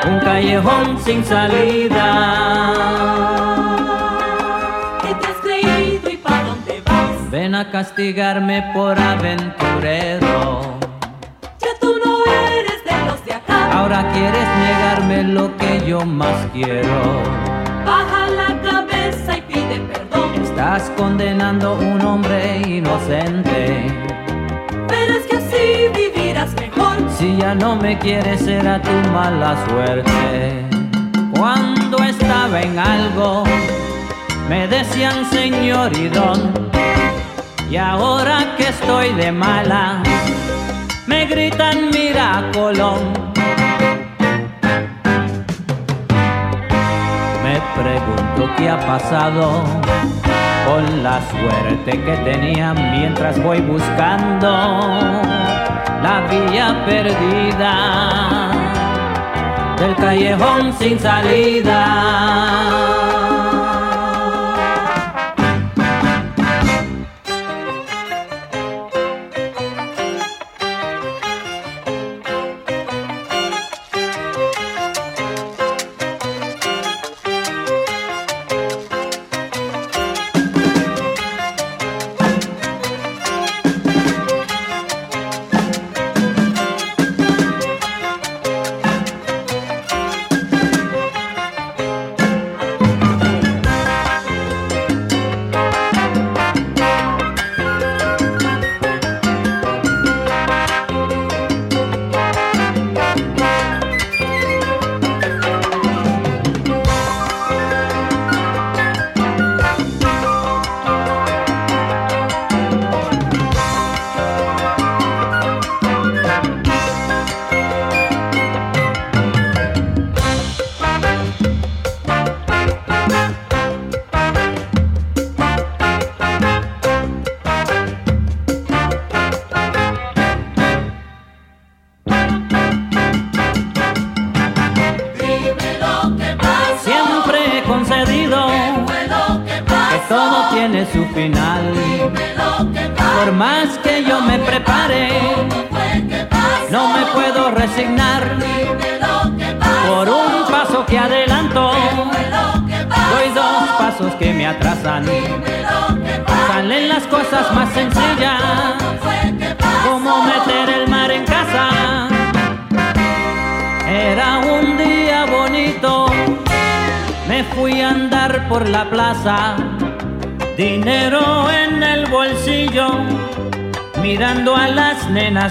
un 0.07 0.19
callejón 0.19 0.97
sin 1.03 1.23
salida. 1.23 2.72
Ven 7.33 7.55
a 7.55 7.71
castigarme 7.71 8.61
por 8.75 8.95
aventurero, 8.99 10.77
Ya 11.59 11.69
tú 11.81 11.95
no 12.05 12.23
eres 12.27 12.85
de 12.85 13.05
los 13.07 13.25
de 13.25 13.33
acá. 13.33 13.71
ahora 13.71 14.07
quieres 14.13 14.47
negarme 14.59 15.23
lo 15.23 15.57
que 15.57 15.83
yo 15.83 16.05
más 16.05 16.45
quiero. 16.53 17.23
Baja 17.87 18.27
la 18.27 18.61
cabeza 18.61 19.35
y 19.39 19.41
pide 19.41 19.81
perdón. 19.91 20.43
Estás 20.43 20.91
condenando 20.95 21.73
un 21.73 21.99
hombre 22.05 22.61
inocente. 22.67 23.87
Verás 24.87 25.25
que 25.27 25.37
así 25.37 25.89
vivirás 25.95 26.53
mejor. 26.53 26.97
Si 27.17 27.35
ya 27.35 27.55
no 27.55 27.75
me 27.75 27.97
quieres 27.97 28.41
será 28.41 28.79
tu 28.79 28.91
mala 29.09 29.57
suerte. 29.67 30.67
Cuando 31.35 31.97
estaba 31.97 32.61
en 32.61 32.77
algo, 32.77 33.43
me 34.47 34.67
decían 34.67 35.25
señor 35.31 35.97
y 35.97 36.09
don. 36.09 36.62
Y 37.73 37.77
ahora 37.77 38.55
que 38.55 38.67
estoy 38.67 39.13
de 39.15 39.31
mala, 39.31 40.03
me 41.07 41.25
gritan 41.25 41.89
mira 41.89 42.51
Colón. 42.53 43.13
Me 47.43 47.59
pregunto 47.75 48.47
qué 48.57 48.69
ha 48.69 48.79
pasado 48.79 49.63
con 50.67 51.01
la 51.01 51.19
suerte 51.31 51.99
que 51.99 52.15
tenía 52.17 52.75
mientras 52.75 53.41
voy 53.41 53.59
buscando 53.61 54.51
la 56.03 56.27
vía 56.29 56.79
perdida 56.85 58.51
del 59.79 59.95
callejón 59.95 60.71
sin 60.77 60.99
salida. 60.99 63.02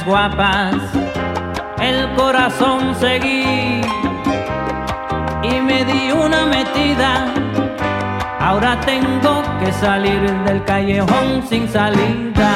Guapas, 0.04 0.74
el 1.80 2.12
corazón 2.14 2.94
seguí 2.96 3.80
y 5.42 5.60
me 5.60 5.84
di 5.84 6.12
una 6.12 6.46
metida. 6.46 7.26
Ahora 8.40 8.78
tengo 8.80 9.42
que 9.60 9.72
salir 9.72 10.20
del 10.44 10.64
callejón 10.64 11.42
sin 11.48 11.68
salida. 11.68 12.52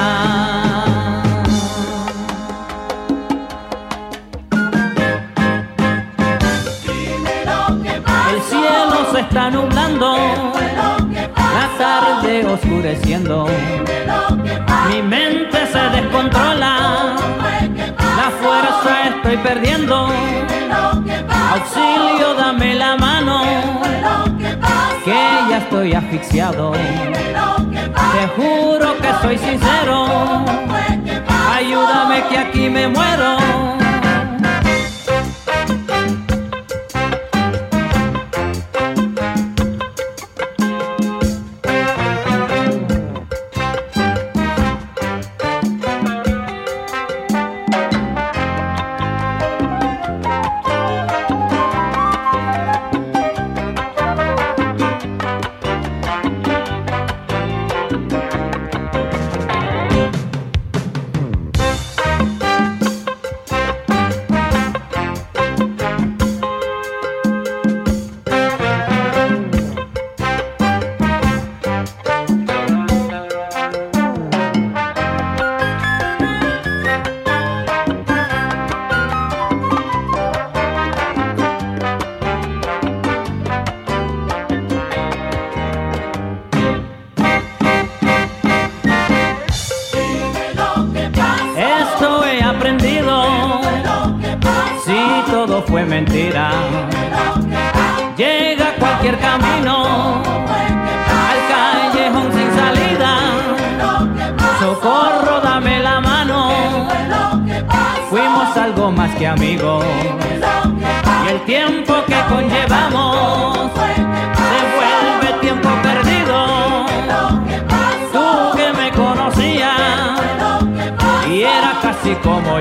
Dime 6.83 7.45
lo 7.45 7.83
que 7.83 8.01
pasa. 8.01 8.31
El 8.33 8.43
cielo 8.43 9.13
se 9.13 9.21
está 9.21 9.51
nublando. 9.51 10.17
La 11.57 11.69
tarde 11.79 12.45
oscureciendo. 12.45 13.47
Mi 14.89 15.01
mente 15.03 15.59
se 15.73 15.83
descontrola. 15.97 17.17
La 18.21 18.29
fuerza 18.41 18.93
estoy 19.11 19.37
perdiendo. 19.39 20.09
Auxilio, 21.53 22.35
dame 22.35 22.75
la 22.75 22.97
mano. 22.97 23.43
Que 25.05 25.21
ya 25.51 25.59
estoy 25.59 25.95
asfixiado. 25.95 26.73
Te 26.73 28.23
juro 28.37 28.89
que 29.03 29.11
soy 29.23 29.39
sincero. 29.39 29.97
Ayúdame 31.57 32.25
que 32.29 32.39
aquí 32.39 32.69
me 32.69 32.89
muero. 32.89 33.86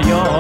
Casi 0.03 0.34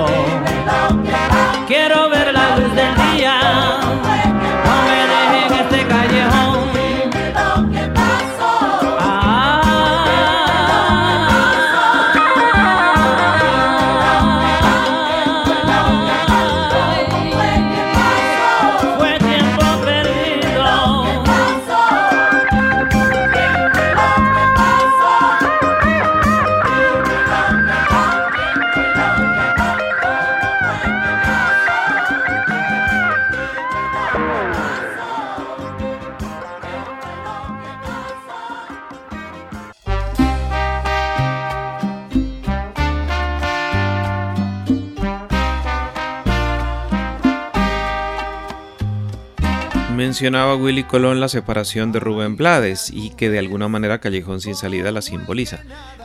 Mencionaba 50.25 50.55
Willy 50.55 50.83
Colón 50.85 51.19
la 51.19 51.27
separación 51.27 51.91
de 51.91 51.99
Rubén 51.99 52.35
Blades 52.35 52.89
y 52.91 53.11
que 53.11 53.29
de 53.29 53.37
alguna 53.37 53.67
manera 53.67 53.99
Callejón 53.99 54.41
sin 54.41 54.55
salida 54.55 54.91
la 54.91 55.03
simboliza. 55.03 55.59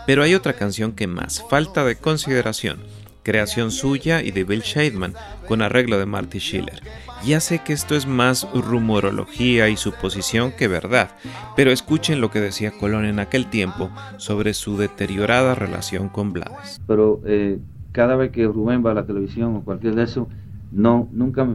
Pero 0.07 0.23
hay 0.23 0.35
otra 0.35 0.53
canción 0.53 0.93
que 0.93 1.07
más, 1.07 1.43
Falta 1.49 1.87
de 1.87 1.97
consideración, 1.97 2.81
creación 3.23 3.71
suya 3.71 4.23
y 4.23 4.31
de 4.31 4.45
Bill 4.45 4.61
Shademan, 4.61 5.14
con 5.49 5.62
arreglo 5.62 5.99
de 5.99 6.05
Marty 6.05 6.39
Schiller. 6.39 6.83
Ya 7.25 7.41
sé 7.41 7.61
que 7.61 7.73
esto 7.73 7.97
es 7.97 8.07
más 8.07 8.47
rumorología 8.53 9.71
y 9.71 9.79
suposición 9.79 10.53
que 10.53 10.68
verdad, 10.68 11.12
pero 11.57 11.71
escuchen 11.71 12.21
lo 12.21 12.31
que 12.31 12.41
decía 12.41 12.73
Colón 12.73 13.07
en 13.07 13.21
aquel 13.21 13.47
tiempo 13.49 13.91
sobre 14.18 14.53
su 14.53 14.77
deteriorada 14.77 15.55
relación 15.55 16.11
con 16.11 16.35
Blades. 16.35 16.79
pero 16.87 17.23
eh, 17.25 17.59
cada 17.93 18.16
vez 18.16 18.33
que 18.33 18.45
Rubén 18.45 18.85
va 18.85 18.91
a 18.91 18.95
la 18.97 19.07
televisión 19.07 19.57
o 19.57 19.62
cualquier 19.62 19.95
de 19.95 20.03
eso, 20.03 20.29
no, 20.73 21.09
nunca 21.11 21.47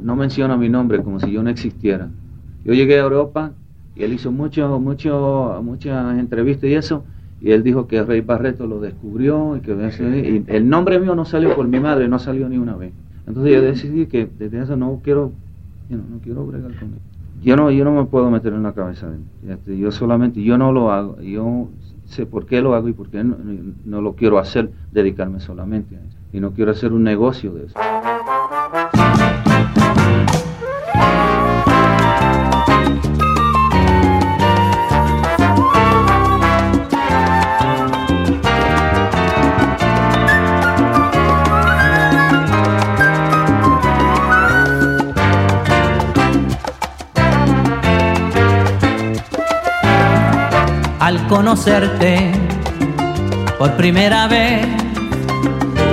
no 0.00 0.16
menciona 0.16 0.56
mi 0.56 0.68
nombre 0.68 1.02
como 1.02 1.20
si 1.20 1.30
yo 1.30 1.42
no 1.42 1.50
existiera. 1.50 2.08
Yo 2.64 2.74
llegué 2.74 2.98
a 2.98 3.02
Europa 3.02 3.52
y 3.96 4.04
él 4.04 4.12
hizo 4.12 4.30
mucho, 4.30 4.78
mucho, 4.80 5.60
muchas 5.62 6.18
entrevistas 6.18 6.70
y 6.70 6.74
eso, 6.74 7.04
y 7.40 7.50
él 7.50 7.62
dijo 7.62 7.86
que 7.86 8.02
Rey 8.02 8.20
Barreto 8.20 8.66
lo 8.66 8.80
descubrió 8.80 9.56
y 9.56 9.60
que 9.60 9.72
el 10.46 10.68
nombre 10.68 10.98
mío 11.00 11.14
no 11.14 11.24
salió 11.24 11.54
por 11.54 11.66
mi 11.66 11.80
madre, 11.80 12.08
no 12.08 12.18
salió 12.18 12.48
ni 12.48 12.56
una 12.56 12.76
vez. 12.76 12.92
Entonces 13.26 13.52
yo 13.52 13.62
decidí 13.62 14.06
que 14.06 14.28
desde 14.38 14.62
eso 14.62 14.76
no 14.76 15.00
quiero, 15.02 15.32
you 15.88 15.96
know, 15.96 16.06
no 16.08 16.18
quiero 16.22 16.46
bregar 16.46 16.72
con 16.74 16.88
él. 16.88 16.98
Yo 17.42 17.56
no, 17.56 17.70
yo 17.70 17.84
no 17.84 17.92
me 17.92 18.04
puedo 18.04 18.30
meter 18.30 18.52
en 18.52 18.62
la 18.62 18.72
cabeza 18.72 19.08
de 19.08 19.16
él. 19.16 19.22
Este, 19.48 19.76
yo 19.76 19.90
solamente, 19.90 20.42
yo 20.42 20.56
no 20.58 20.72
lo 20.72 20.92
hago, 20.92 21.20
yo 21.20 21.68
sé 22.04 22.26
por 22.26 22.46
qué 22.46 22.60
lo 22.60 22.74
hago 22.74 22.88
y 22.88 22.92
por 22.92 23.08
qué 23.08 23.24
no- 23.24 23.36
no 23.84 24.00
lo 24.00 24.14
quiero 24.14 24.38
hacer, 24.38 24.70
dedicarme 24.92 25.40
solamente 25.40 25.96
a 25.96 25.98
eso. 26.00 26.16
Y 26.32 26.40
no 26.40 26.52
quiero 26.52 26.70
hacer 26.70 26.92
un 26.92 27.02
negocio 27.02 27.52
de 27.52 27.66
eso. 27.66 27.74
Conocerte 51.42 52.30
por 53.58 53.72
primera 53.72 54.28
vez, 54.28 54.64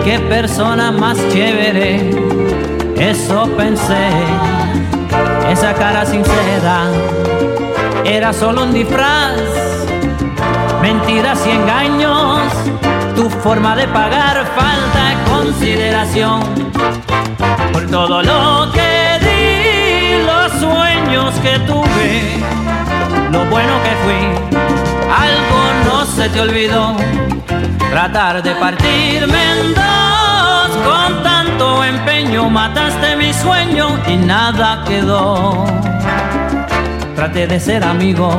qué 0.05 0.19
persona 0.19 0.91
más 0.91 1.17
chévere, 1.33 2.11
eso 2.95 3.49
pensé. 3.57 4.09
Esa 5.51 5.73
cara 5.73 6.05
sincera 6.05 6.91
era 8.05 8.31
solo 8.31 8.65
un 8.65 8.73
disfraz, 8.73 9.39
mentiras 10.83 11.39
y 11.47 11.49
engaños, 11.49 12.41
tu 13.15 13.27
forma 13.27 13.75
de 13.75 13.87
pagar 13.87 14.45
falta 14.55 15.09
de 15.09 15.31
consideración. 15.31 16.41
Por 17.73 17.87
todo 17.87 18.21
lo 18.21 18.71
que 18.71 19.17
di, 19.25 20.25
los 20.27 20.51
sueños 20.59 21.33
que 21.41 21.57
tuve, 21.65 22.37
lo 23.31 23.45
bueno 23.45 23.73
que 23.83 23.89
fui, 24.03 24.49
se 26.19 26.27
te 26.27 26.41
olvidó, 26.41 26.97
tratar 27.91 28.43
de 28.43 28.53
partirme 28.55 29.37
en 29.53 29.73
dos, 29.73 30.69
con 30.83 31.23
tanto 31.23 31.81
empeño 31.81 32.49
mataste 32.49 33.15
mi 33.15 33.31
sueño 33.31 33.97
y 34.05 34.17
nada 34.17 34.83
quedó. 34.85 35.63
Traté 37.15 37.47
de 37.47 37.57
ser 37.57 37.85
amigo 37.85 38.29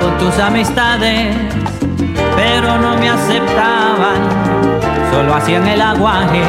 con 0.00 0.18
tus 0.18 0.38
amistades, 0.38 1.36
pero 2.36 2.78
no 2.78 2.96
me 2.96 3.10
aceptaban, 3.10 4.20
solo 5.12 5.34
hacían 5.34 5.68
el 5.68 5.82
aguaje 5.82 6.42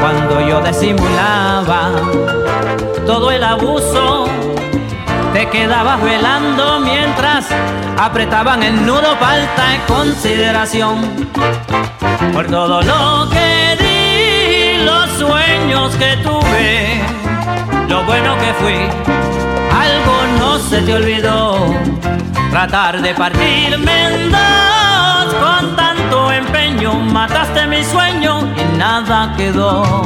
cuando 0.00 0.40
yo 0.40 0.60
disimulaba 0.60 1.90
todo 3.04 3.32
el 3.32 3.42
abuso. 3.42 4.28
Te 5.32 5.48
quedabas 5.50 6.02
velando 6.02 6.80
mientras 6.80 7.46
apretaban 7.98 8.62
el 8.62 8.84
nudo, 8.84 9.16
falta 9.18 9.68
de 9.70 9.80
consideración 9.86 11.28
por 12.32 12.46
todo 12.46 12.82
lo 12.82 13.30
que 13.30 13.58
que 15.96 16.16
tuve, 16.22 17.00
lo 17.88 18.04
bueno 18.04 18.36
que 18.38 18.52
fui, 18.54 18.74
algo 18.74 20.38
no 20.38 20.58
se 20.58 20.80
te 20.82 20.94
olvidó. 20.94 21.74
Tratar 22.50 23.00
de 23.00 23.14
partirme 23.14 24.06
en 24.06 24.30
dos 24.30 25.34
con 25.34 25.76
tanto 25.76 26.32
empeño, 26.32 26.94
mataste 26.94 27.66
mi 27.66 27.82
sueño 27.84 28.40
y 28.56 28.78
nada 28.78 29.34
quedó. 29.36 30.02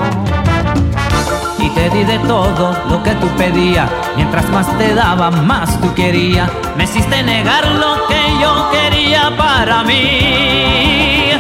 Y 1.59 1.69
te 1.71 1.91
di 1.91 2.05
de 2.05 2.19
todo 2.21 2.77
lo 2.89 3.03
que 3.03 3.15
tú 3.17 3.27
pedías, 3.37 3.91
mientras 4.17 4.49
más 4.51 4.67
te 4.79 4.95
daba, 4.95 5.31
más 5.31 5.81
tú 5.81 5.93
querías. 5.95 6.51
Me 6.77 6.85
hiciste 6.85 7.23
negar 7.23 7.67
lo 7.67 8.07
que 8.07 8.21
yo 8.41 8.71
quería 8.71 9.37
para 9.37 9.83
mí. 9.83 11.31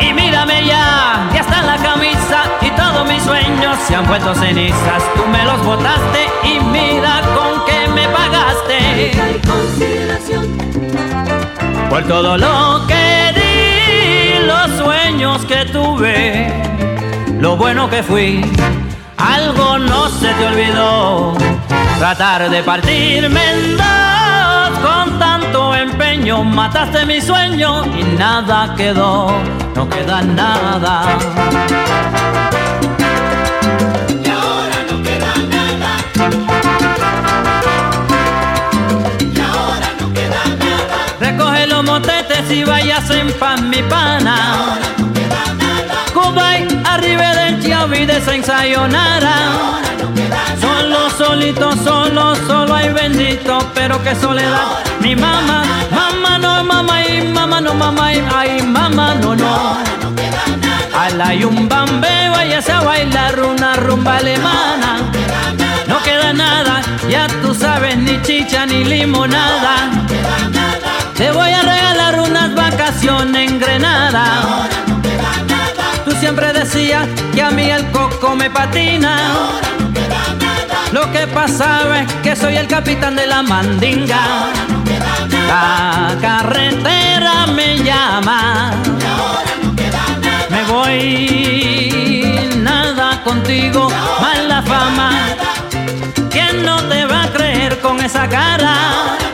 Y 0.00 0.12
mírame 0.12 0.66
ya, 0.66 1.28
ya 1.32 1.40
está 1.40 1.62
la 1.62 1.76
camisa 1.76 2.44
y 2.60 2.70
todos 2.70 3.06
mis 3.08 3.22
sueños 3.22 3.76
se 3.86 3.96
han 3.96 4.06
vuelto 4.06 4.34
cenizas. 4.34 5.02
Tú 5.14 5.22
me 5.30 5.44
los 5.44 5.64
botaste 5.64 6.28
y 6.44 6.60
mira 6.60 7.22
con 7.34 7.64
qué 7.66 7.88
me 7.94 8.08
pagaste. 8.08 9.12
Por 11.88 12.02
todo 12.04 12.36
lo 12.36 12.86
que 12.86 13.32
di, 13.34 14.46
los 14.46 14.70
sueños 14.78 15.44
que 15.46 15.64
tuve, 15.66 16.52
lo 17.38 17.56
bueno 17.56 17.88
que 17.88 18.02
fui, 18.02 18.44
algo 19.16 19.78
no 19.78 20.08
se 20.08 20.28
te 20.34 20.46
olvidó. 20.46 21.34
Tratar 21.98 22.50
de 22.50 22.62
partirme 22.62 23.40
en 23.52 23.76
dos 23.78 24.78
con 24.80 25.18
tanto 25.18 25.74
empeño, 25.74 26.44
mataste 26.44 27.06
mi 27.06 27.22
sueño 27.22 27.86
y 27.98 28.04
nada 28.04 28.74
quedó, 28.76 29.32
no 29.74 29.88
queda 29.88 30.20
nada. 30.22 31.18
Y 34.22 34.28
ahora 34.28 34.78
no 34.90 35.02
queda 35.02 35.32
nada. 35.56 35.90
Y 39.18 39.40
ahora 39.40 39.88
no 39.98 40.12
queda 40.12 40.42
nada. 40.58 40.96
Recoge 41.18 41.66
los 41.66 41.82
motetes 41.82 42.50
y 42.50 42.62
vayas 42.62 43.10
en 43.10 43.32
pan, 43.32 43.70
mi 43.70 43.82
pana. 43.82 44.78
Cubay, 46.12 46.68
arriba 46.84 47.34
del 47.34 47.58
Chiavi 47.62 48.04
de 48.04 48.20
Saint 48.20 48.44
Sayonara. 48.44 49.36
Solo, 50.76 51.08
solito, 51.08 51.72
solo, 51.82 52.36
solo 52.46 52.74
hay 52.74 52.92
bendito, 52.92 53.58
pero 53.74 54.02
qué 54.02 54.14
soledad. 54.14 54.84
Mi 55.00 55.16
mamá, 55.16 55.62
mamá 55.90 56.38
no, 56.38 56.62
mamá 56.64 57.02
y 57.02 57.22
mamá 57.22 57.62
no, 57.62 57.72
mamá 57.72 58.12
y 58.12 58.22
ay, 58.34 58.62
mamá 58.62 59.14
no, 59.14 59.34
no. 59.34 59.78
Al 60.94 61.20
hay 61.20 61.44
un 61.44 61.66
bambe, 61.66 62.28
váyase 62.28 62.72
a 62.72 62.80
bailar 62.82 63.40
una 63.40 63.76
rumba 63.76 64.18
alemana. 64.18 64.98
No 65.88 65.98
queda 66.02 66.34
nada, 66.34 66.82
ya 67.08 67.26
tú 67.40 67.54
sabes, 67.54 67.96
ni 67.96 68.20
chicha 68.20 68.66
ni 68.66 68.84
limonada. 68.84 69.90
Te 71.16 71.30
voy 71.30 71.52
a 71.52 71.62
regalar 71.62 72.20
unas 72.20 72.54
vacaciones 72.54 73.50
en 73.50 73.58
Grenada. 73.58 74.68
Tú 76.04 76.10
siempre 76.20 76.52
decías 76.52 77.08
que 77.34 77.42
a 77.42 77.50
mí 77.50 77.70
el 77.70 77.90
coco 77.92 78.36
me 78.36 78.50
patina. 78.50 79.56
Lo 80.92 81.10
que 81.12 81.26
pasaba 81.26 82.00
es 82.00 82.12
que 82.22 82.36
soy 82.36 82.56
el 82.56 82.66
capitán 82.66 83.16
de 83.16 83.26
la 83.26 83.42
mandinga. 83.42 84.20
La 85.48 86.16
carretera 86.20 87.46
me 87.46 87.78
llama. 87.78 88.72
Me 90.50 90.64
voy, 90.64 92.50
nada 92.58 93.22
contigo, 93.22 93.88
mala 94.20 94.62
fama. 94.62 95.10
¿Quién 96.30 96.64
no 96.64 96.82
te 96.84 97.04
va 97.04 97.24
a 97.24 97.32
creer 97.32 97.80
con 97.80 98.00
esa 98.00 98.28
cara? 98.28 99.25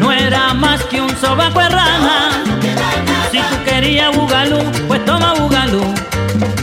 No 0.00 0.12
era 0.12 0.52
más 0.54 0.82
que 0.84 1.00
un 1.00 1.14
sobaco 1.16 1.60
rana. 1.60 2.30
Si 3.30 3.38
tú 3.38 3.56
querías 3.64 4.14
bugalú, 4.14 4.60
pues 4.86 5.04
toma 5.04 5.34
bugalú. 5.34 5.82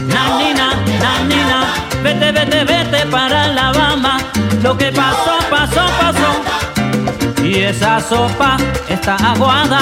Nanina, 0.06 0.70
nanina, 1.02 1.58
vete, 2.02 2.32
vete, 2.32 2.64
vete 2.64 3.06
para 3.06 3.44
Alabama. 3.44 4.18
Lo 4.62 4.76
que 4.76 4.92
pasó, 4.92 5.38
pasó, 5.50 5.84
pasó. 6.00 7.42
Y 7.42 7.60
esa 7.60 8.00
sopa 8.00 8.56
está 8.88 9.16
aguada. 9.16 9.80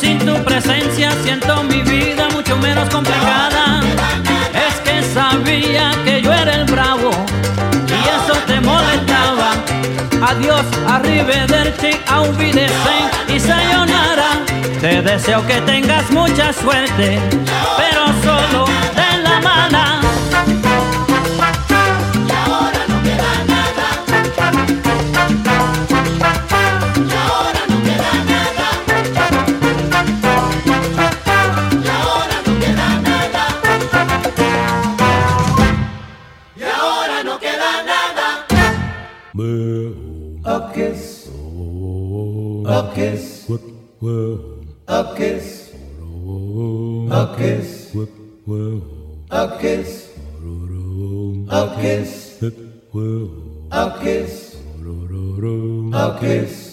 Sin 0.00 0.18
tu 0.18 0.34
presencia 0.44 1.12
siento 1.22 1.62
mi 1.64 1.82
vida 1.82 2.28
mucho 2.32 2.56
menos 2.56 2.88
complicada. 2.88 3.80
Es 4.66 4.74
que 4.80 5.02
sabía 5.14 5.92
que 6.04 6.22
yo 6.22 6.32
era 6.32 6.54
el 6.54 6.64
bravo 6.64 7.10
y 7.88 7.98
eso 8.16 8.34
te 8.46 8.60
molestaba. 8.60 9.19
Adiós, 10.22 10.64
arrivederci, 10.86 11.98
Wiedersehen 12.38 13.10
y 13.28 13.40
sayonara. 13.40 14.30
Te 14.80 15.02
deseo 15.02 15.46
que 15.46 15.60
tengas 15.62 16.10
mucha 16.10 16.52
suerte, 16.52 17.18
pero 17.76 18.06
solo 18.22 18.66
de 18.94 19.22
la 19.22 19.40
mala. 19.40 19.99
A 42.80 42.94
kiss. 42.94 43.46
A 44.88 45.14
kiss. 45.14 45.74
A 47.10 47.36
kiss. 47.36 47.94
A 49.30 49.58
kiss. 49.60 50.08
A 51.50 51.76
kiss. 51.82 52.40
A 53.70 53.98
kiss. 54.00 54.56
A 55.92 56.18
kiss. 56.20 56.69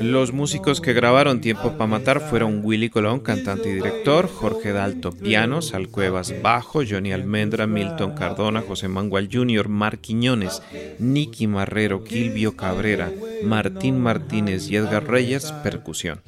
Los 0.00 0.32
músicos 0.32 0.82
que 0.82 0.92
grabaron 0.92 1.40
Tiempo 1.40 1.72
para 1.72 1.86
Matar 1.86 2.20
fueron 2.20 2.60
Willy 2.62 2.90
Colón, 2.90 3.20
cantante 3.20 3.70
y 3.70 3.74
director, 3.74 4.28
Jorge 4.28 4.72
Dalto, 4.72 5.12
piano, 5.12 5.62
Sal 5.62 5.88
Cuevas, 5.88 6.34
bajo, 6.42 6.82
Johnny 6.88 7.12
Almendra, 7.12 7.66
Milton 7.66 8.14
Cardona, 8.14 8.60
José 8.60 8.88
Mangual 8.88 9.30
Jr., 9.32 9.68
Mar 9.68 9.98
Quiñones, 9.98 10.62
Nicky 10.98 11.46
Marrero, 11.46 12.04
Kilvio 12.04 12.54
Cabrera, 12.54 13.10
Martín 13.42 13.98
Martínez 14.00 14.70
y 14.70 14.76
Edgar 14.76 15.08
Reyes, 15.08 15.50
percusión. 15.62 16.20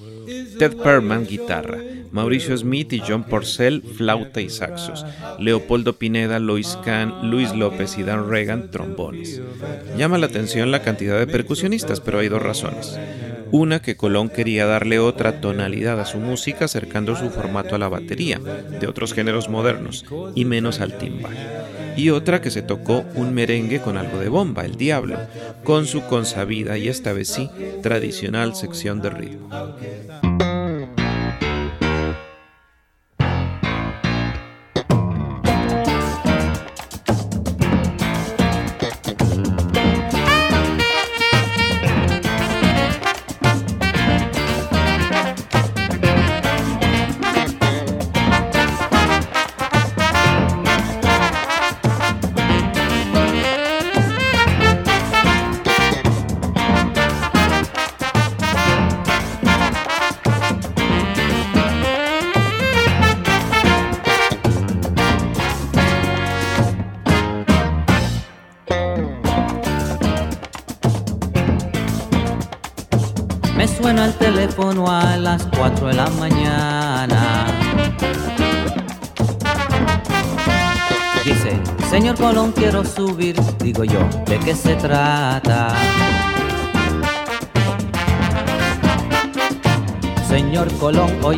Ted 0.58 0.76
Perman, 0.76 1.26
guitarra. 1.26 1.78
Mauricio 2.14 2.56
Smith 2.56 2.92
y 2.92 3.00
John 3.00 3.24
Porcel, 3.24 3.82
flauta 3.82 4.40
y 4.40 4.48
saxos. 4.48 5.04
Leopoldo 5.40 5.94
Pineda, 5.94 6.38
Lois 6.38 6.78
Kahn, 6.84 7.28
Luis 7.28 7.52
López 7.52 7.98
y 7.98 8.04
Dan 8.04 8.30
Reagan, 8.30 8.70
trombones. 8.70 9.42
Llama 9.98 10.18
la 10.18 10.26
atención 10.26 10.70
la 10.70 10.82
cantidad 10.82 11.18
de 11.18 11.26
percusionistas, 11.26 12.00
pero 12.00 12.13
hay 12.18 12.28
dos 12.28 12.42
razones. 12.42 12.98
Una 13.50 13.80
que 13.80 13.96
Colón 13.96 14.30
quería 14.30 14.66
darle 14.66 14.98
otra 14.98 15.40
tonalidad 15.40 16.00
a 16.00 16.06
su 16.06 16.18
música 16.18 16.64
acercando 16.64 17.14
su 17.14 17.30
formato 17.30 17.76
a 17.76 17.78
la 17.78 17.88
batería, 17.88 18.38
de 18.38 18.86
otros 18.86 19.14
géneros 19.14 19.48
modernos, 19.48 20.04
y 20.34 20.44
menos 20.44 20.80
al 20.80 20.98
timbal. 20.98 21.36
Y 21.96 22.10
otra 22.10 22.40
que 22.40 22.50
se 22.50 22.62
tocó 22.62 23.04
un 23.14 23.32
merengue 23.32 23.80
con 23.80 23.96
algo 23.96 24.18
de 24.18 24.28
bomba, 24.28 24.64
el 24.64 24.76
diablo, 24.76 25.18
con 25.62 25.86
su 25.86 26.02
consabida 26.06 26.76
y 26.78 26.88
esta 26.88 27.12
vez 27.12 27.28
sí, 27.28 27.48
tradicional 27.82 28.56
sección 28.56 29.00
de 29.00 29.10
ritmo. 29.10 29.48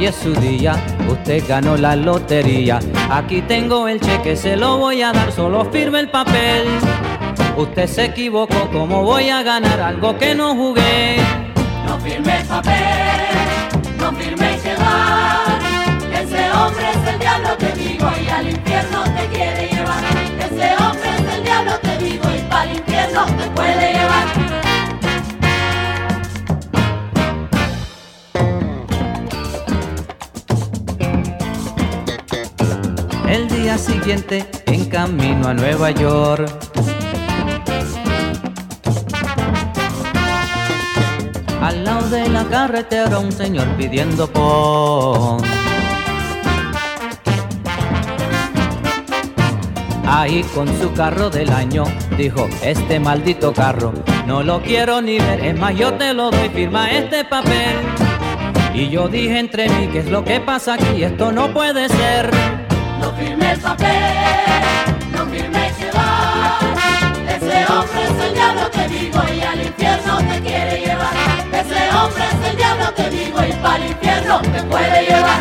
Es 0.07 0.17
su 0.17 0.33
día, 0.35 0.75
usted 1.09 1.43
ganó 1.49 1.77
la 1.77 1.97
lotería. 1.97 2.79
Aquí 3.11 3.43
tengo 3.43 3.89
el 3.89 4.01
cheque, 4.01 4.37
se 4.37 4.57
lo 4.57 4.79
voy 4.79 5.03
a 5.03 5.13
dar, 5.13 5.33
solo 5.33 5.65
firme 5.65 6.01
el 6.01 6.11
papel. 6.11 6.67
Usted 7.57 7.87
se 7.89 8.05
equivocó, 8.05 8.69
¿cómo 8.73 9.03
voy 9.03 9.31
a 9.31 9.43
ganar 9.43 9.81
algo 9.81 10.17
que 10.17 10.35
no 10.35 10.55
jugué? 10.55 11.17
No 11.87 11.99
firme 11.99 12.41
el 12.41 12.47
papel, 12.47 12.75
no 13.99 14.13
firme 14.13 14.59
que 14.63 14.75
va. 14.77 15.59
Ese 16.21 16.53
hombre 16.53 16.91
es 16.91 17.13
el 17.13 17.19
diablo, 17.19 17.49
te 17.59 17.73
digo, 17.73 18.09
y 18.25 18.29
al 18.29 18.49
infierno 18.49 19.05
te 19.05 19.27
quiere 19.37 19.69
llevar. 19.69 20.05
Ese 20.39 20.85
hombre 20.85 21.11
es 21.17 21.35
el 21.35 21.45
diablo, 21.45 21.73
te 21.83 21.99
digo, 21.99 22.25
y 22.37 22.41
para 22.51 22.65
el 22.65 22.77
infierno 22.77 23.25
te 23.25 23.51
puede 23.51 23.93
llevar. 23.93 24.06
Siguiente, 34.07 34.47
en 34.67 34.85
camino 34.85 35.49
a 35.49 35.55
Nueva 35.55 35.91
York. 35.91 36.49
Al 41.61 41.85
lado 41.85 42.09
de 42.11 42.29
la 42.29 42.45
carretera 42.45 43.19
un 43.19 43.33
señor 43.33 43.67
pidiendo 43.77 44.29
pon. 44.29 45.43
Ahí 50.07 50.45
con 50.55 50.69
su 50.81 50.93
carro 50.93 51.29
del 51.29 51.51
año 51.51 51.83
dijo, 52.17 52.47
este 52.63 53.01
maldito 53.01 53.53
carro 53.53 53.93
no 54.25 54.45
lo 54.45 54.63
quiero 54.63 55.03
ni 55.03 55.19
ver, 55.19 55.45
es 55.45 55.59
más 55.59 55.75
yo 55.75 55.95
te 55.95 56.15
lo 56.15 56.31
doy, 56.31 56.49
firma 56.51 56.93
este 56.93 57.25
papel. 57.25 57.75
Y 58.73 58.89
yo 58.89 59.09
dije 59.09 59.37
entre 59.37 59.69
mí, 59.69 59.89
¿qué 59.89 59.99
es 59.99 60.11
lo 60.11 60.25
que 60.25 60.39
pasa 60.39 60.75
aquí? 60.75 61.03
Esto 61.03 61.33
no 61.33 61.53
puede 61.53 61.89
ser. 61.89 62.66
No 63.01 63.13
firme 63.13 63.53
el 63.53 63.61
papel, 63.61 63.91
no 65.13 65.27
firme 65.27 65.73
que 65.79 65.91
va. 65.93 66.59
Ese 67.29 67.73
hombre 67.73 68.05
es 68.05 68.25
el 68.27 68.35
diablo, 68.35 68.71
te 68.71 68.89
digo, 68.89 69.23
y 69.35 69.41
al 69.41 69.63
infierno 69.63 70.19
te 70.19 70.41
quiere 70.41 70.81
llevar. 70.81 71.15
Ese 71.53 71.97
hombre 71.97 72.25
es 72.25 72.51
el 72.51 72.57
diablo, 72.57 72.93
te 72.95 73.11
digo, 73.11 73.39
y 73.45 73.53
para 73.55 73.77
el 73.77 73.87
infierno 73.91 74.41
te 74.41 74.63
puede 74.63 75.03
llevar. 75.07 75.41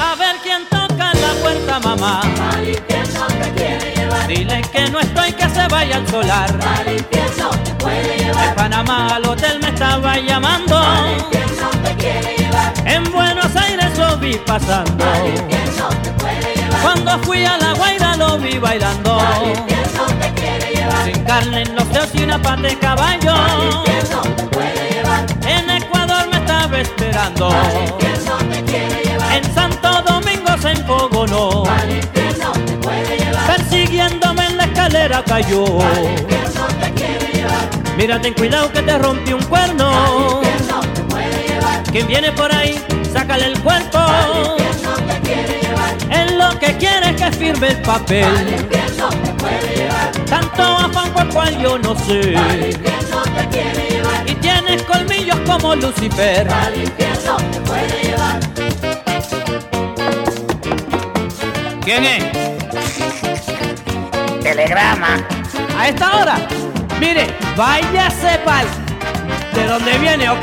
A 0.00 0.14
ver 0.16 0.36
quién 0.42 0.62
toca 0.70 1.12
la 1.14 1.32
puerta, 1.42 1.80
mamá. 1.80 2.20
Al 2.54 2.68
infierno 2.68 3.26
te 3.26 3.50
quiere 3.52 3.94
llevar. 3.96 4.26
Dile 4.26 4.62
que 4.72 4.90
no 4.90 5.00
estoy, 5.00 5.32
que 5.32 5.48
se 5.48 5.68
vaya 5.68 5.96
al 5.96 6.08
solar. 6.08 6.50
Al 6.78 6.92
infierno 6.92 7.50
te 7.64 7.74
puede 7.74 8.08
De 8.08 8.24
llevar. 8.24 8.54
Panamá 8.54 9.14
al 9.16 9.24
hotel 9.26 9.60
me 9.60 9.68
estaba 9.68 10.16
llamando. 10.18 10.78
Al 10.78 11.12
infierno. 11.12 11.41
En 12.92 13.10
Buenos 13.10 13.56
Aires 13.56 13.96
lo 13.96 14.18
vi 14.18 14.36
pasando. 14.36 15.02
Al 15.02 15.26
infierno 15.26 15.88
te 16.02 16.10
puede 16.10 16.54
llevar. 16.54 16.82
Cuando 16.82 17.18
fui 17.20 17.42
a 17.42 17.56
La 17.56 17.72
Guaira 17.72 18.16
lo 18.18 18.36
vi 18.36 18.58
bailando. 18.58 19.18
Al 19.18 19.48
infierno 19.48 20.04
te 20.20 20.32
quiere 20.38 20.74
llevar. 20.74 21.04
Sin 21.04 21.24
carne 21.24 21.62
en 21.62 21.74
los 21.74 21.88
dedos 21.90 22.10
y 22.12 22.22
una 22.22 22.42
pata 22.42 22.60
de 22.60 22.78
caballo. 22.78 23.32
Al 23.32 23.64
infierno 23.64 24.20
te 24.36 24.42
puede 24.44 24.90
llevar. 24.90 25.26
En 25.46 25.70
Ecuador 25.70 26.28
me 26.30 26.36
estaba 26.36 26.80
esperando. 26.80 27.48
Al 27.48 27.82
infierno 27.88 28.36
te 28.50 28.62
quiere 28.64 29.02
llevar. 29.04 29.32
En 29.36 29.54
Santo 29.54 30.02
Domingo 30.02 30.58
se 30.60 30.70
enfogonó. 30.72 31.64
Al 31.64 31.90
infierno 31.96 32.52
te 32.52 32.72
puede 32.74 33.18
llevar. 33.18 33.56
Persiguiéndome 33.56 34.44
en 34.48 34.56
la 34.58 34.64
escalera 34.64 35.24
cayó. 35.24 35.64
Al 35.80 36.04
infierno 36.04 36.66
te 36.78 36.92
quiere 36.92 37.32
llevar. 37.32 37.70
Mira, 37.96 38.20
ten 38.20 38.34
cuidado 38.34 38.70
que 38.70 38.82
te 38.82 38.98
rompí 38.98 39.32
un 39.32 39.42
cuerno. 39.44 40.42
Quien 41.92 42.06
viene 42.06 42.32
por 42.32 42.52
ahí, 42.54 42.80
sácale 43.12 43.46
el 43.46 43.60
cuerpo. 43.60 43.98
Al 43.98 44.38
infierno 44.38 44.92
te 45.06 45.20
quiere 45.20 45.60
llevar. 45.60 45.94
Él 46.10 46.38
lo 46.38 46.58
que 46.58 46.76
quiere 46.78 47.10
es 47.10 47.16
que 47.22 47.32
firme 47.32 47.68
el 47.68 47.76
Al 47.76 47.82
papel. 47.82 48.48
infierno 48.58 49.08
te 49.10 49.30
puede 49.34 49.76
llevar. 49.76 50.10
Tanto 50.26 50.62
afán 50.62 51.10
por 51.12 51.28
cual 51.28 51.58
yo 51.62 51.78
no 51.78 51.90
Al 51.90 51.98
sé. 51.98 52.14
infierno 52.32 53.22
te 53.36 53.48
quiere 53.50 53.90
llevar. 53.90 54.22
Y 54.30 54.34
tienes 54.36 54.82
colmillos 54.84 55.38
como 55.46 55.74
Lucifer. 55.76 56.48
Al 56.50 56.74
infierno 56.76 57.36
te 57.52 57.60
puede 57.60 58.02
llevar. 58.04 58.40
¿Quién 61.84 62.04
es? 62.04 62.24
Telegrama. 64.42 65.18
A 65.78 65.88
esta 65.88 66.16
hora. 66.16 66.36
Mire, 67.00 67.26
váyase 67.56 68.38
pa'l. 68.46 68.66
¿De 69.54 69.66
dónde 69.66 69.98
viene, 69.98 70.30
ok? 70.30 70.38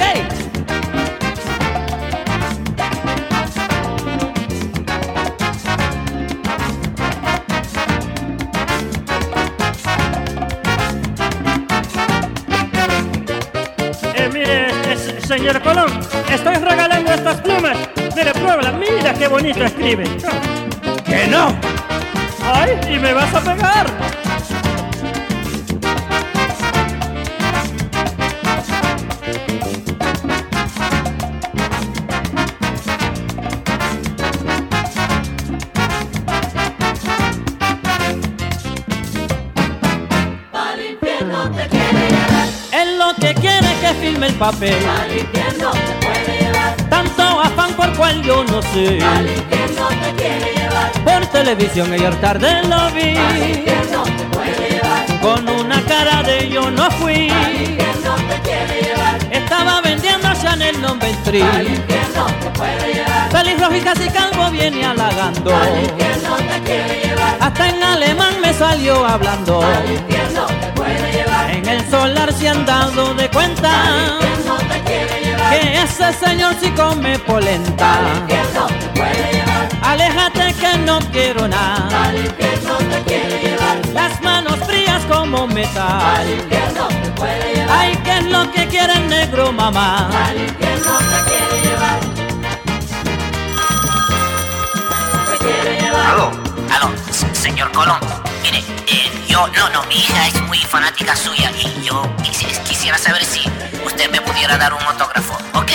Señor 15.30 15.61
Colón, 15.61 15.91
estoy 16.32 16.55
regalando 16.55 17.13
estas 17.13 17.39
plumas. 17.41 17.77
Mire, 18.15 18.32
pruébala, 18.32 18.71
mira 18.71 19.13
qué 19.13 19.27
bonito 19.27 19.63
escribe. 19.63 20.03
¡Que 21.05 21.27
no! 21.27 21.55
¡Ay, 22.51 22.71
y 22.91 22.97
me 22.97 23.13
vas 23.13 23.32
a 23.36 23.39
pegar! 23.39 23.86
Papel. 44.40 44.74
Al 44.74 45.18
infierno 45.18 45.72
te 45.72 46.06
puede 46.06 46.40
llevar. 46.40 46.76
Tanto 46.90 47.24
afán 47.42 47.74
por 47.74 47.94
cual 47.96 48.24
yo 48.24 48.44
no 48.46 48.62
sé. 48.62 49.00
Al 49.04 49.30
infierno 49.30 49.88
te 49.90 50.12
quiere 50.22 50.54
llevar. 50.56 50.92
Por 51.04 51.26
televisión 51.28 51.92
ayer 51.92 52.16
tarde 52.22 52.64
lo 52.64 52.90
vi. 52.92 53.18
Al 53.18 53.50
infierno 53.50 54.04
te 54.04 54.24
puede 54.36 54.70
llevar. 54.72 55.20
Con 55.22 55.50
una 55.50 55.82
cara 55.84 56.24
de 56.24 56.50
yo 56.50 56.72
no 56.72 56.90
fui. 56.92 57.30
Al 57.30 57.54
infierno 57.54 58.16
te 58.30 58.50
quiere 58.50 58.82
llevar. 58.82 59.18
Estaba 59.30 59.82
vendiendo 59.82 60.30
Chanel 60.42 60.82
No. 60.82 60.90
Al 60.90 61.00
3. 61.24 61.44
infierno 61.68 62.26
te 62.42 62.50
puede 62.58 62.94
llevar. 62.94 63.30
Feliz 63.32 63.60
rojo 63.60 63.76
y 63.76 63.82
casi 63.82 64.10
calvo 64.10 64.50
viene 64.52 64.86
halagando. 64.86 65.56
Al 65.56 65.84
infierno 65.84 66.36
te 66.38 66.60
quiere 66.64 67.02
llevar. 67.04 67.38
Hasta 67.42 67.70
en 67.70 67.84
alemán 67.84 68.34
me 68.42 68.54
salió 68.54 69.06
hablando. 69.06 69.62
Al 69.62 69.92
infierno 69.92 70.46
te 70.46 70.68
puede 70.68 70.94
llevar. 70.94 71.09
El 71.70 71.88
solar 71.91 72.34
se 72.34 72.49
han 72.49 72.65
dado 72.65 73.13
de 73.13 73.30
cuenta. 73.30 74.17
Que 75.51 75.84
ese 75.84 76.11
señor 76.13 76.55
sí 76.59 76.72
come 76.72 77.20
polenta. 77.20 77.99
Llevar. 78.28 79.70
Aléjate 79.84 80.55
que 80.55 80.78
no 80.80 80.99
quiero 81.11 81.47
nada. 81.47 82.11
Las 83.93 84.20
manos 84.24 84.57
frías 84.65 85.03
como 85.05 85.43
Al 85.43 85.53
metal. 85.53 86.28
Ay, 87.70 87.95
¿qué 88.03 88.17
es 88.17 88.26
lo 88.26 88.51
que 88.51 88.65
quiere 88.65 88.93
el 88.93 89.07
negro, 89.07 89.51
mamá? 89.51 90.09
Aló, 96.09 96.32
aló, 96.72 96.89
señor 97.34 97.72
Colón. 97.72 98.18
Yo, 99.30 99.47
no, 99.47 99.69
no, 99.69 99.84
mi 99.88 99.95
hija 99.95 100.27
es 100.27 100.41
muy 100.41 100.57
fanática 100.57 101.15
suya 101.15 101.51
y 101.57 101.84
yo 101.86 102.01
quisi- 102.23 102.57
quisiera 102.63 102.97
saber 102.97 103.23
si 103.23 103.41
usted 103.86 104.09
me 104.11 104.19
pudiera 104.21 104.57
dar 104.57 104.73
un 104.73 104.82
autógrafo, 104.82 105.38
¿ok? 105.53 105.71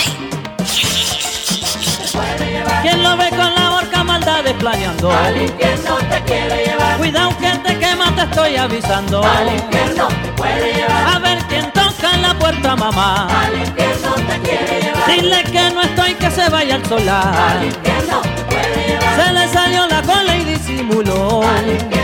¿Quién 2.83 3.03
lo 3.03 3.17
ve 3.17 3.31
con 3.31 3.55
la 3.55 3.71
horca 3.77 4.03
maldades 4.05 4.53
planeando? 4.55 5.11
Al 5.11 5.41
infierno 5.41 5.97
te 6.11 6.23
quiere 6.25 6.65
llevar. 6.67 6.97
Cuidado 6.99 7.31
que 7.39 7.51
te 7.67 7.79
quema, 7.79 8.15
te 8.15 8.23
estoy 8.23 8.57
avisando. 8.57 9.23
Al 9.25 9.55
infierno 9.55 10.09
te 10.09 10.33
puede 10.33 10.73
llevar. 10.75 11.15
A 11.15 11.19
ver 11.21 11.39
quién 11.49 11.71
toca 11.73 12.13
en 12.13 12.23
la 12.23 12.35
puerta, 12.39 12.77
mamá. 12.77 13.29
Al 13.47 13.57
infierno 13.59 14.15
te 14.15 14.39
quiere 14.41 14.83
llevar. 14.83 15.07
Dile 15.07 15.45
que 15.45 15.71
no 15.71 15.83
estoy, 15.83 16.15
que 16.15 16.31
se 16.31 16.49
vaya 16.51 16.75
al 16.75 16.87
solar. 16.87 17.35
Al 17.51 17.65
infierno 17.65 18.21
te 18.21 18.43
puede 18.43 18.87
llevar. 18.89 19.25
Se 19.27 19.33
le 19.33 19.49
salió 19.49 19.87
la 19.87 20.03
cola 20.03 20.37
y 20.37 20.45
disimuló. 20.45 21.43
Al 21.43 21.69
infierno. 21.71 22.04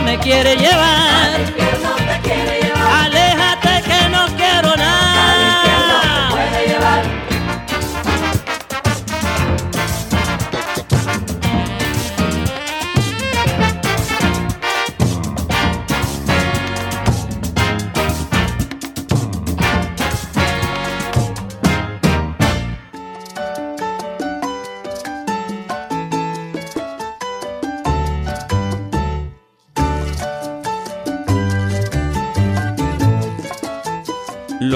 me 0.00 0.18
quiere 0.18 0.56
llevar. 0.56 1.93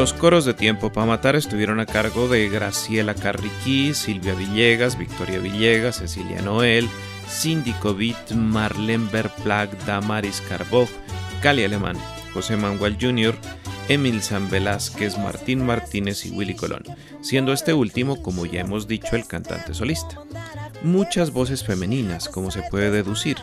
Los 0.09 0.19
coros 0.19 0.47
de 0.47 0.55
Tiempo 0.55 0.91
para 0.91 1.07
Matar 1.07 1.37
estuvieron 1.37 1.81
a 1.81 1.87
cargo 1.87 2.29
de 2.29 2.49
Graciela 2.49 3.13
Carriquí, 3.13 3.93
Silvia 3.93 4.33
Villegas, 4.33 4.97
Victoria 4.97 5.39
Villegas, 5.39 5.97
Cecilia 5.97 6.41
Noel, 6.41 6.89
Cindy 7.29 7.73
Covit, 7.75 8.31
Marlene 8.31 9.07
Verplag, 9.13 9.69
Damaris 9.85 10.41
Carboj, 10.49 10.89
Cali 11.43 11.63
Alemán, 11.63 11.99
José 12.33 12.57
Manuel 12.57 12.97
Jr., 12.99 13.37
Emil 13.91 14.23
San 14.23 14.49
Velázquez, 14.49 15.19
Martín 15.19 15.67
Martínez 15.67 16.25
y 16.25 16.31
Willy 16.31 16.55
Colón, 16.55 16.85
siendo 17.21 17.53
este 17.53 17.75
último, 17.75 18.23
como 18.23 18.47
ya 18.47 18.63
hemos 18.63 18.89
dicho, 18.89 19.15
el 19.15 19.27
cantante 19.27 19.75
solista 19.75 20.19
muchas 20.83 21.33
voces 21.33 21.65
femeninas, 21.65 22.29
como 22.29 22.51
se 22.51 22.63
puede 22.71 22.91
deducir. 22.91 23.37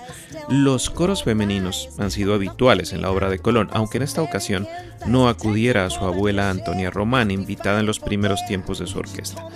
Los 0.50 0.90
coros 0.90 1.24
femeninos 1.24 1.90
han 1.98 2.12
sido 2.12 2.34
habituales 2.34 2.94
en 2.94 3.02
la 3.02 3.12
obra 3.12 3.30
de 3.30 3.40
Colón, 3.40 3.70
aunque 3.72 3.98
en 3.98 4.04
esta 4.04 4.22
ocasión 4.22 4.68
no 5.08 5.30
acudiera 5.30 5.86
a 5.86 5.90
su 5.90 6.04
abuela 6.06 6.50
Antonia 6.50 6.92
Román, 6.92 7.32
invitada 7.32 7.80
en 7.80 7.86
los 7.86 8.00
primeros 8.00 8.46
tiempos 8.46 8.80
de 8.80 8.88
su 8.88 9.00
orquesta. 9.00 9.48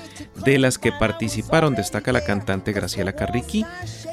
De 0.45 0.59
las 0.59 0.77
que 0.77 0.91
participaron 0.91 1.75
destaca 1.75 2.11
la 2.11 2.23
cantante 2.23 2.71
Graciela 2.71 3.13
Carriqui, 3.13 3.65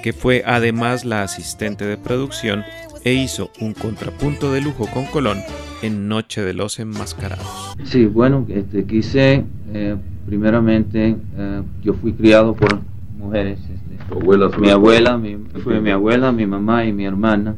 que 0.02 0.12
fue 0.12 0.42
además 0.46 1.04
la 1.04 1.22
asistente 1.22 1.84
de 1.84 1.96
producción 1.96 2.64
e 3.04 3.14
hizo 3.14 3.50
un 3.60 3.72
contrapunto 3.72 4.52
de 4.52 4.60
lujo 4.60 4.88
con 4.92 5.04
Colón 5.06 5.38
en 5.82 6.08
Noche 6.08 6.42
de 6.42 6.54
los 6.54 6.78
Enmascarados. 6.78 7.76
Sí, 7.84 8.06
bueno, 8.06 8.44
este, 8.48 8.84
quise, 8.84 9.44
eh, 9.72 9.96
primeramente, 10.26 11.16
eh, 11.36 11.62
yo 11.82 11.94
fui 11.94 12.12
criado 12.12 12.54
por 12.54 12.80
mujeres. 13.26 13.58
Este, 13.58 14.60
mi 14.60 14.70
abuela 14.70 15.16
mi, 15.18 15.36
fue 15.62 15.80
mi 15.80 15.90
abuela, 15.90 16.32
mi 16.32 16.46
mamá 16.46 16.84
y 16.84 16.92
mi 16.92 17.04
hermana. 17.04 17.56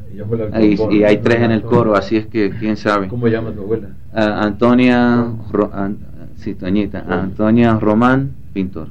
Y, 0.61 0.97
y, 0.97 1.05
hay 1.05 1.19
tres 1.19 1.43
en 1.43 1.51
el 1.51 1.63
coro, 1.63 1.95
así 1.95 2.17
es 2.17 2.27
que 2.27 2.51
quién 2.51 2.77
sabe. 2.77 3.09
¿Cómo 3.09 3.29
llama 3.29 3.53
tu 3.53 3.63
abuela? 3.63 3.89
Uh, 4.13 4.19
Antonia, 4.19 5.27
Ro, 5.53 5.71
an, 5.73 5.99
sí, 6.37 6.55
Toñita, 6.55 7.05
Antonia 7.09 7.79
Román, 7.79 8.33
pintor. 8.53 8.89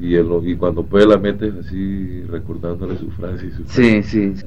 Y, 0.00 0.14
el, 0.14 0.28
y 0.44 0.56
cuando 0.56 0.82
puede 0.84 1.06
la 1.06 1.16
metes 1.16 1.54
así 1.56 2.22
recordándole 2.28 2.98
su 2.98 3.10
frase 3.10 3.46
y 3.46 3.50
su 3.50 3.64
frase. 3.64 4.02
Sí, 4.02 4.32
sí. 4.34 4.44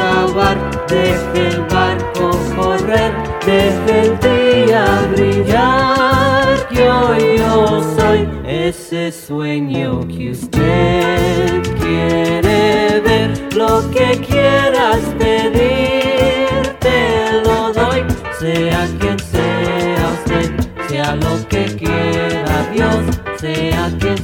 Acabar, 0.00 0.86
deje 0.88 1.48
el 1.48 1.60
barco 1.66 2.30
correr, 2.56 3.12
deje 3.44 4.00
el 4.02 4.18
día 4.20 4.84
brillar, 5.12 6.68
que 6.68 7.36
yo 7.38 7.82
soy 7.96 8.28
ese 8.46 9.12
sueño 9.12 10.06
que 10.08 10.30
usted 10.30 11.62
quiere 11.80 13.00
ver, 13.00 13.54
lo 13.54 13.90
que 13.90 14.20
quieras 14.26 15.00
pedir, 15.18 16.76
te 16.80 17.42
lo 17.44 17.72
doy, 17.72 18.04
sea 18.38 18.86
quien 18.98 19.18
sea 19.18 20.12
usted, 20.14 20.50
sea 20.88 21.16
lo 21.16 21.48
que 21.48 21.64
quiera 21.76 22.70
Dios, 22.72 23.04
sea 23.38 23.90
quien 23.98 24.19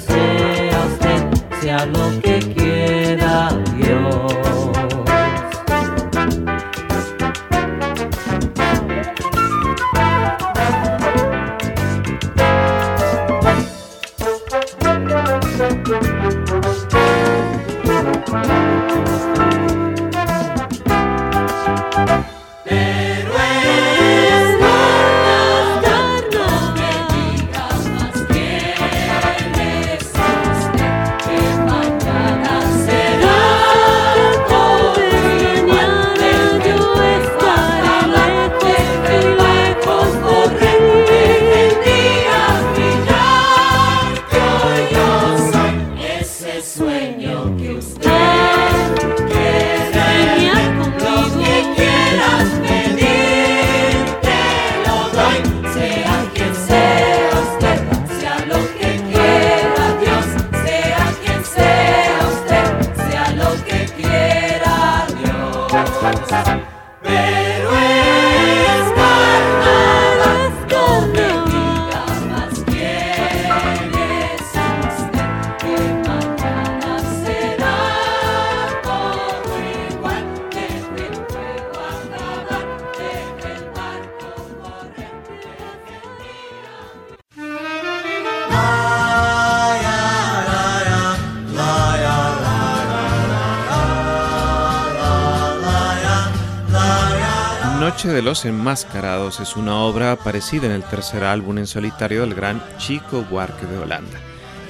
los 98.26 98.44
Enmascarados 98.44 99.38
es 99.38 99.54
una 99.54 99.76
obra 99.82 100.10
aparecida 100.10 100.66
en 100.66 100.72
el 100.72 100.82
tercer 100.82 101.22
álbum 101.22 101.58
en 101.58 101.68
solitario 101.68 102.22
del 102.22 102.34
gran 102.34 102.60
Chico 102.76 103.24
Buarque 103.30 103.66
de 103.66 103.78
Holanda, 103.78 104.18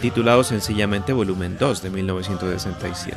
titulado 0.03 0.45
sencillamente 0.45 1.15
Volumen 1.15 1.57
2 1.59 1.81
de 1.81 1.89
1967. 1.89 3.17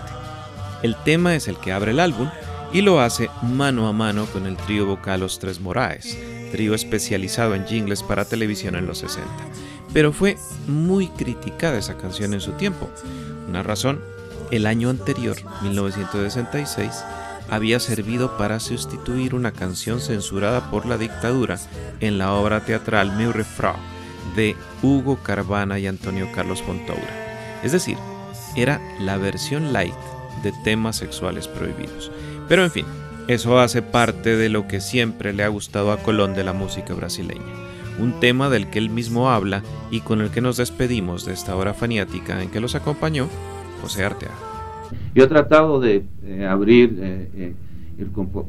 El 0.82 0.96
tema 1.04 1.36
es 1.36 1.50
el 1.50 1.58
que 1.58 1.74
abre 1.74 1.92
el 1.92 2.00
álbum 2.00 2.30
y 2.72 2.80
lo 2.80 3.02
hace 3.02 3.30
mano 3.42 3.90
a 3.90 3.92
mano 3.92 4.28
con 4.28 4.46
el 4.46 4.56
trío 4.56 4.86
vocal 4.86 5.20
Los 5.20 5.40
Tres 5.40 5.60
Moraes, 5.60 6.18
trío 6.54 6.74
especializado 6.74 7.54
en 7.54 7.68
jingles 7.68 8.02
para 8.02 8.24
televisión 8.24 8.78
en 8.78 8.88
los 8.88 9.00
60. 9.00 9.28
Pero 9.92 10.14
fue 10.14 10.38
muy 10.68 11.10
criticada 11.10 11.78
esa 11.78 11.98
canción 11.98 12.34
en 12.34 12.40
su 12.40 12.54
tiempo. 12.54 12.90
Una 13.50 13.62
razón, 13.62 14.00
el 14.52 14.68
año 14.68 14.90
anterior, 14.90 15.36
1966, 15.64 17.04
había 17.50 17.80
servido 17.80 18.38
para 18.38 18.60
sustituir 18.60 19.36
una 19.36 19.52
canción 19.52 20.00
censurada 20.00 20.70
por 20.70 20.86
la 20.86 20.98
dictadura 20.98 21.58
en 22.00 22.18
la 22.18 22.34
obra 22.34 22.66
teatral 22.66 23.16
Meu 23.16 23.32
Refrau 23.32 23.76
de 24.36 24.56
Hugo 24.82 25.18
Carvana 25.24 25.80
y 25.80 25.88
Antonio 25.88 26.28
Carlos 26.34 26.62
Fontoura. 26.62 27.60
Es 27.64 27.72
decir, 27.72 27.98
era 28.56 28.82
la 29.00 29.18
versión 29.18 29.74
light 29.74 29.94
de 30.44 30.54
temas 30.64 30.98
sexuales 30.98 31.48
prohibidos. 31.48 32.12
Pero 32.48 32.64
en 32.64 32.72
fin, 32.72 32.86
eso 33.28 33.60
hace 33.60 33.82
parte 33.82 34.36
de 34.36 34.50
lo 34.50 34.68
que 34.68 34.82
siempre 34.82 35.34
le 35.34 35.44
ha 35.44 35.48
gustado 35.50 35.92
a 35.92 35.98
Colón 35.98 36.34
de 36.34 36.44
la 36.44 36.54
música 36.54 36.94
brasileña. 36.94 37.54
Un 38.00 38.20
tema 38.20 38.50
del 38.50 38.70
que 38.70 38.80
él 38.80 38.90
mismo 38.90 39.30
habla 39.30 39.62
y 39.92 40.02
con 40.02 40.22
el 40.22 40.32
que 40.32 40.42
nos 40.42 40.58
despedimos 40.58 41.26
de 41.26 41.34
esta 41.34 41.56
hora 41.56 41.74
faniática 41.74 42.42
en 42.42 42.50
que 42.50 42.62
los 42.62 42.76
acompañó 42.76 43.28
José 43.82 44.06
Arteaga. 44.06 44.59
Yo 45.16 45.24
he 45.24 45.28
tratado 45.28 45.80
de 45.80 46.04
eh, 46.24 46.46
abrir, 46.46 46.98
eh, 47.02 47.30
eh, 47.36 47.54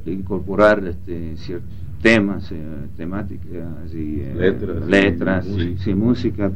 incorporar 0.07 0.84
este, 0.86 1.36
ciertos 1.36 1.68
temas, 2.03 2.51
temáticas 2.97 3.93
y 3.93 4.22
letras, 4.88 5.47
y, 5.86 5.95
música, 5.95 6.51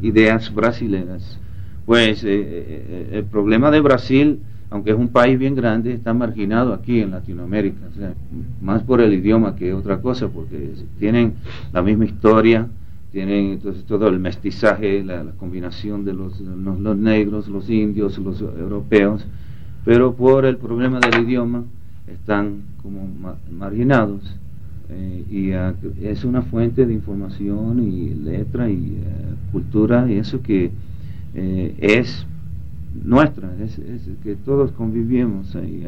ideas 0.00 0.54
brasileñas. 0.54 1.38
Pues 1.84 2.24
el 2.24 3.24
problema 3.30 3.70
de 3.70 3.80
Brasil, 3.80 4.40
aunque 4.70 4.92
es 4.92 4.96
un 4.96 5.08
país 5.08 5.38
bien 5.38 5.54
grande, 5.54 5.92
está 5.92 6.14
marginado 6.14 6.72
aquí 6.72 7.00
en 7.00 7.10
Latinoamérica, 7.10 7.88
más 8.62 8.82
por 8.84 9.02
el 9.02 9.12
idioma 9.12 9.54
que 9.54 9.74
otra 9.74 10.00
cosa, 10.00 10.28
porque 10.28 10.70
tienen 10.98 11.34
la 11.74 11.82
misma 11.82 12.06
historia, 12.06 12.66
tienen 13.12 13.52
entonces 13.52 13.84
todo 13.84 14.08
el 14.08 14.18
mestizaje, 14.18 15.02
la, 15.02 15.24
combinación 15.38 16.04
de 16.04 16.14
los, 16.14 16.40
los, 16.40 16.96
negros, 16.96 17.48
los 17.48 17.68
indios, 17.68 18.18
los 18.18 18.40
europeos, 18.40 19.26
pero 19.84 20.14
por 20.14 20.44
el 20.44 20.56
problema 20.56 21.00
del 21.00 21.24
idioma 21.24 21.64
están 22.06 22.62
como 22.82 23.08
marginados 23.50 24.36
eh, 24.88 25.24
y 25.30 25.50
es 26.04 26.24
una 26.24 26.42
fuente 26.42 26.86
de 26.86 26.92
información 26.92 27.82
y 27.82 28.14
letra 28.14 28.68
y 28.68 28.74
eh, 28.74 29.34
cultura 29.52 30.10
y 30.10 30.14
eso 30.14 30.42
que 30.42 30.70
eh, 31.34 31.74
es 31.78 32.26
nuestra, 33.04 33.50
es, 33.60 33.78
que 34.22 34.34
todos 34.36 34.72
convivimos 34.72 35.54
y 35.54 35.84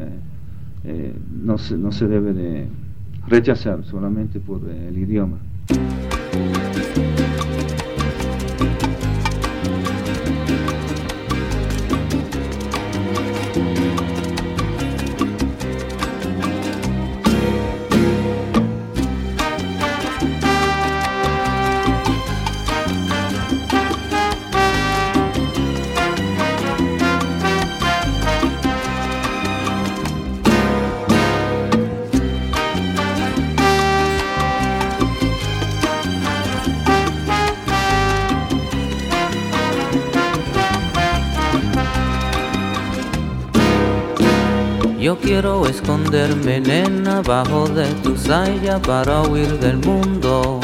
no, 1.43 1.57
se, 1.57 1.77
no 1.77 1.91
se 1.91 2.07
debe 2.07 2.33
de 2.33 2.67
rechazar 3.27 3.83
solamente 3.83 4.39
por 4.39 4.61
el 4.69 4.97
idioma. 4.97 5.37
Quiero 45.21 45.65
esconderme, 45.67 46.59
nena, 46.59 47.21
bajo 47.21 47.67
de 47.67 47.85
tu 48.03 48.17
saya 48.17 48.81
para 48.81 49.21
huir 49.21 49.59
del 49.59 49.77
mundo. 49.77 50.59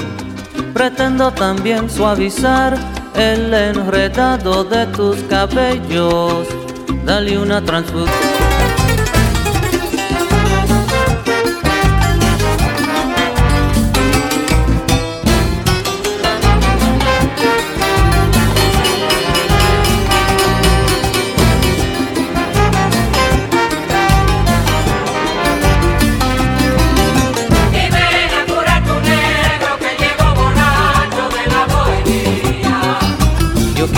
Pretendo 0.73 1.31
también 1.31 1.89
suavizar 1.89 2.77
el 3.15 3.53
enredado 3.53 4.63
de 4.63 4.85
tus 4.87 5.17
cabellos. 5.29 6.47
Dale 7.05 7.37
una 7.37 7.63
transfusión 7.63 8.58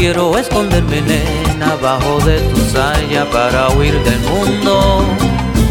quiero 0.02 0.36
esconderme, 0.36 1.00
nena, 1.02 1.74
abajo 1.74 2.20
de 2.22 2.40
tu 2.50 2.58
saya 2.72 3.24
para 3.30 3.70
huir 3.70 3.94
del 4.04 4.20
mundo. 4.22 5.06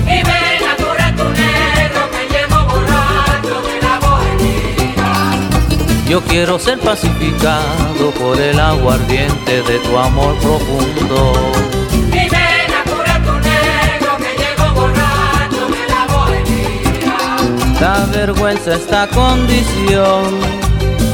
Y 0.07 0.23
ven 0.29 0.63
a 0.71 0.75
curar 0.81 1.17
tu 1.17 1.25
negro 1.45 2.01
que 2.15 2.23
llevo 2.33 2.59
borracho 2.71 3.57
de 3.69 3.77
la 3.87 3.99
bohemia. 3.99 5.11
Yo 6.09 6.21
quiero 6.23 6.61
ser 6.61 6.79
pacificado 6.79 8.13
por 8.21 8.41
el 8.41 8.61
aguardiente 8.61 9.63
de 9.63 9.79
tu 9.81 9.99
amor 9.99 10.37
profundo. 10.37 11.33
Y 12.13 12.29
ven 12.37 12.71
a 12.81 12.83
curar 12.89 13.21
tu 13.25 13.35
negro 13.53 14.11
que 14.23 14.33
llevo 14.43 14.67
borracho 14.81 15.63
de 15.77 15.83
la 15.93 16.03
bohemia. 16.13 17.81
Da 17.81 18.07
vergüenza 18.13 18.77
esta 18.77 19.09
condición 19.09 20.39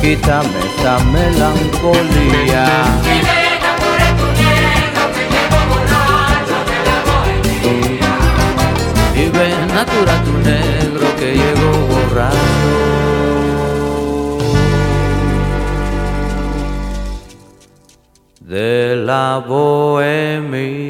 quítame 0.03 0.66
esta 0.87 1.03
melancolía. 1.07 2.67
Y 9.15 9.29
tu 10.25 10.33
negro 10.39 11.07
que 11.19 11.29
llegó 11.35 11.71
borracho. 11.91 12.37
De 18.41 18.95
la 18.95 19.43
bohemia. 19.45 20.87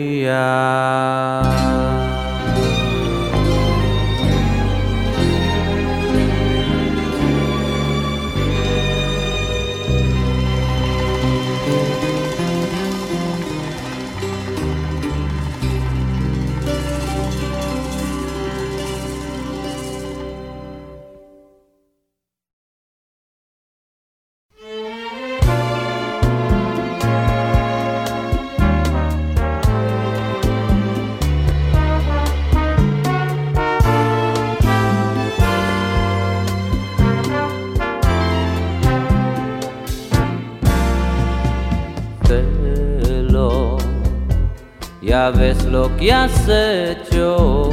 Que 45.98 46.12
has 46.12 46.48
hecho. 46.48 47.70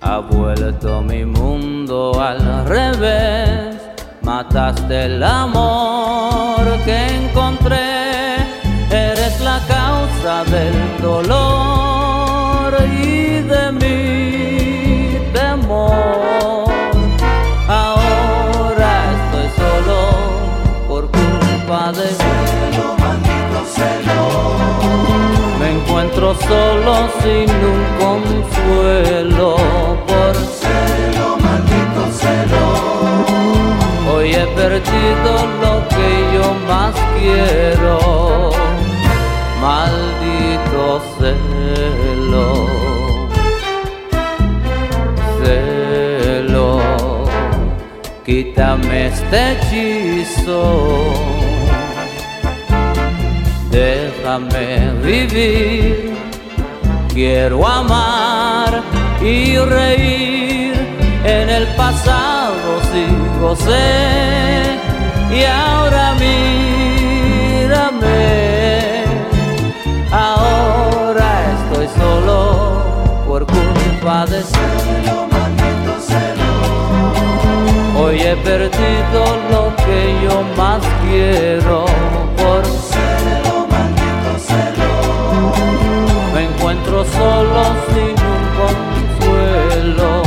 Ha 0.00 0.18
vuelto 0.18 1.02
mi 1.02 1.24
mundo 1.24 2.20
al 2.20 2.66
revés. 2.66 3.76
Mataste 4.22 5.04
el 5.06 5.22
amor 5.22 6.64
que 6.84 7.06
encontré. 7.06 8.36
Eres 8.90 9.40
la 9.40 9.60
causa 9.66 10.44
del 10.44 10.74
dolor 11.00 11.91
solo 26.34 27.08
sin 27.22 27.50
un 27.50 27.82
consuelo 27.98 29.56
por 30.06 30.34
Celo, 30.60 31.36
maldito 31.38 32.02
celo. 32.20 32.64
hoy 34.14 34.34
he 34.34 34.46
perdido 34.54 35.32
lo 35.62 35.88
que 35.88 36.08
yo 36.34 36.46
más 36.68 36.94
quiero. 37.18 38.50
Maldito 39.60 41.00
celo, 41.18 42.46
celo, 45.42 46.80
quítame 48.24 49.06
este 49.06 49.52
hechizo. 49.52 51.31
Déjame 54.32 54.92
vivir, 55.02 56.16
quiero 57.12 57.68
amar 57.68 58.80
y 59.20 59.58
reír. 59.58 60.72
En 61.22 61.50
el 61.50 61.66
pasado 61.76 62.80
sigo 62.90 63.54
sé 63.54 64.78
y 65.30 65.44
ahora 65.44 66.14
mírame. 66.14 67.44
Ahora 70.10 71.28
estoy 71.58 71.88
solo 72.00 72.80
por 73.28 73.44
culpa 73.44 74.24
de 74.24 74.40
Celo, 74.40 75.28
maldito 75.30 75.94
celo. 76.08 76.52
Hoy 78.02 78.16
he 78.22 78.36
perdido 78.36 79.20
lo 79.50 79.76
que 79.84 80.00
yo 80.24 80.42
más 80.56 80.82
quiero 81.06 81.84
por 82.38 82.64
solo 87.22 87.64
sin 87.90 88.16
un 88.34 88.44
consuelo. 88.60 90.22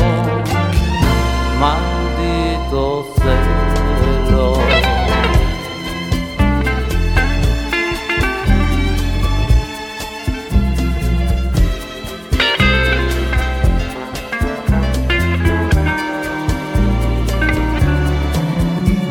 Maldito 1.61 2.83
celo. 3.17 4.47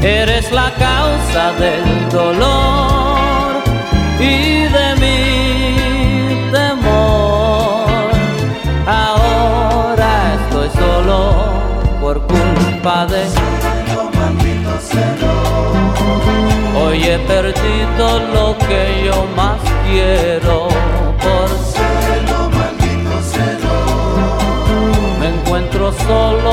Eres 0.03 0.53
la 0.53 0.69
causa 0.87 1.45
del 1.63 1.85
dolor 2.11 2.64
Hoy 16.95 17.03
he 17.03 17.19
perdido 17.19 18.21
lo 18.33 18.57
que 18.57 19.05
yo 19.05 19.27
más 19.35 19.59
quiero 19.85 20.69
por 21.25 21.49
Celo, 21.75 22.41
maldito 22.51 23.17
celo. 23.33 23.77
me 25.19 25.27
encuentro 25.31 25.93
solo 26.07 26.44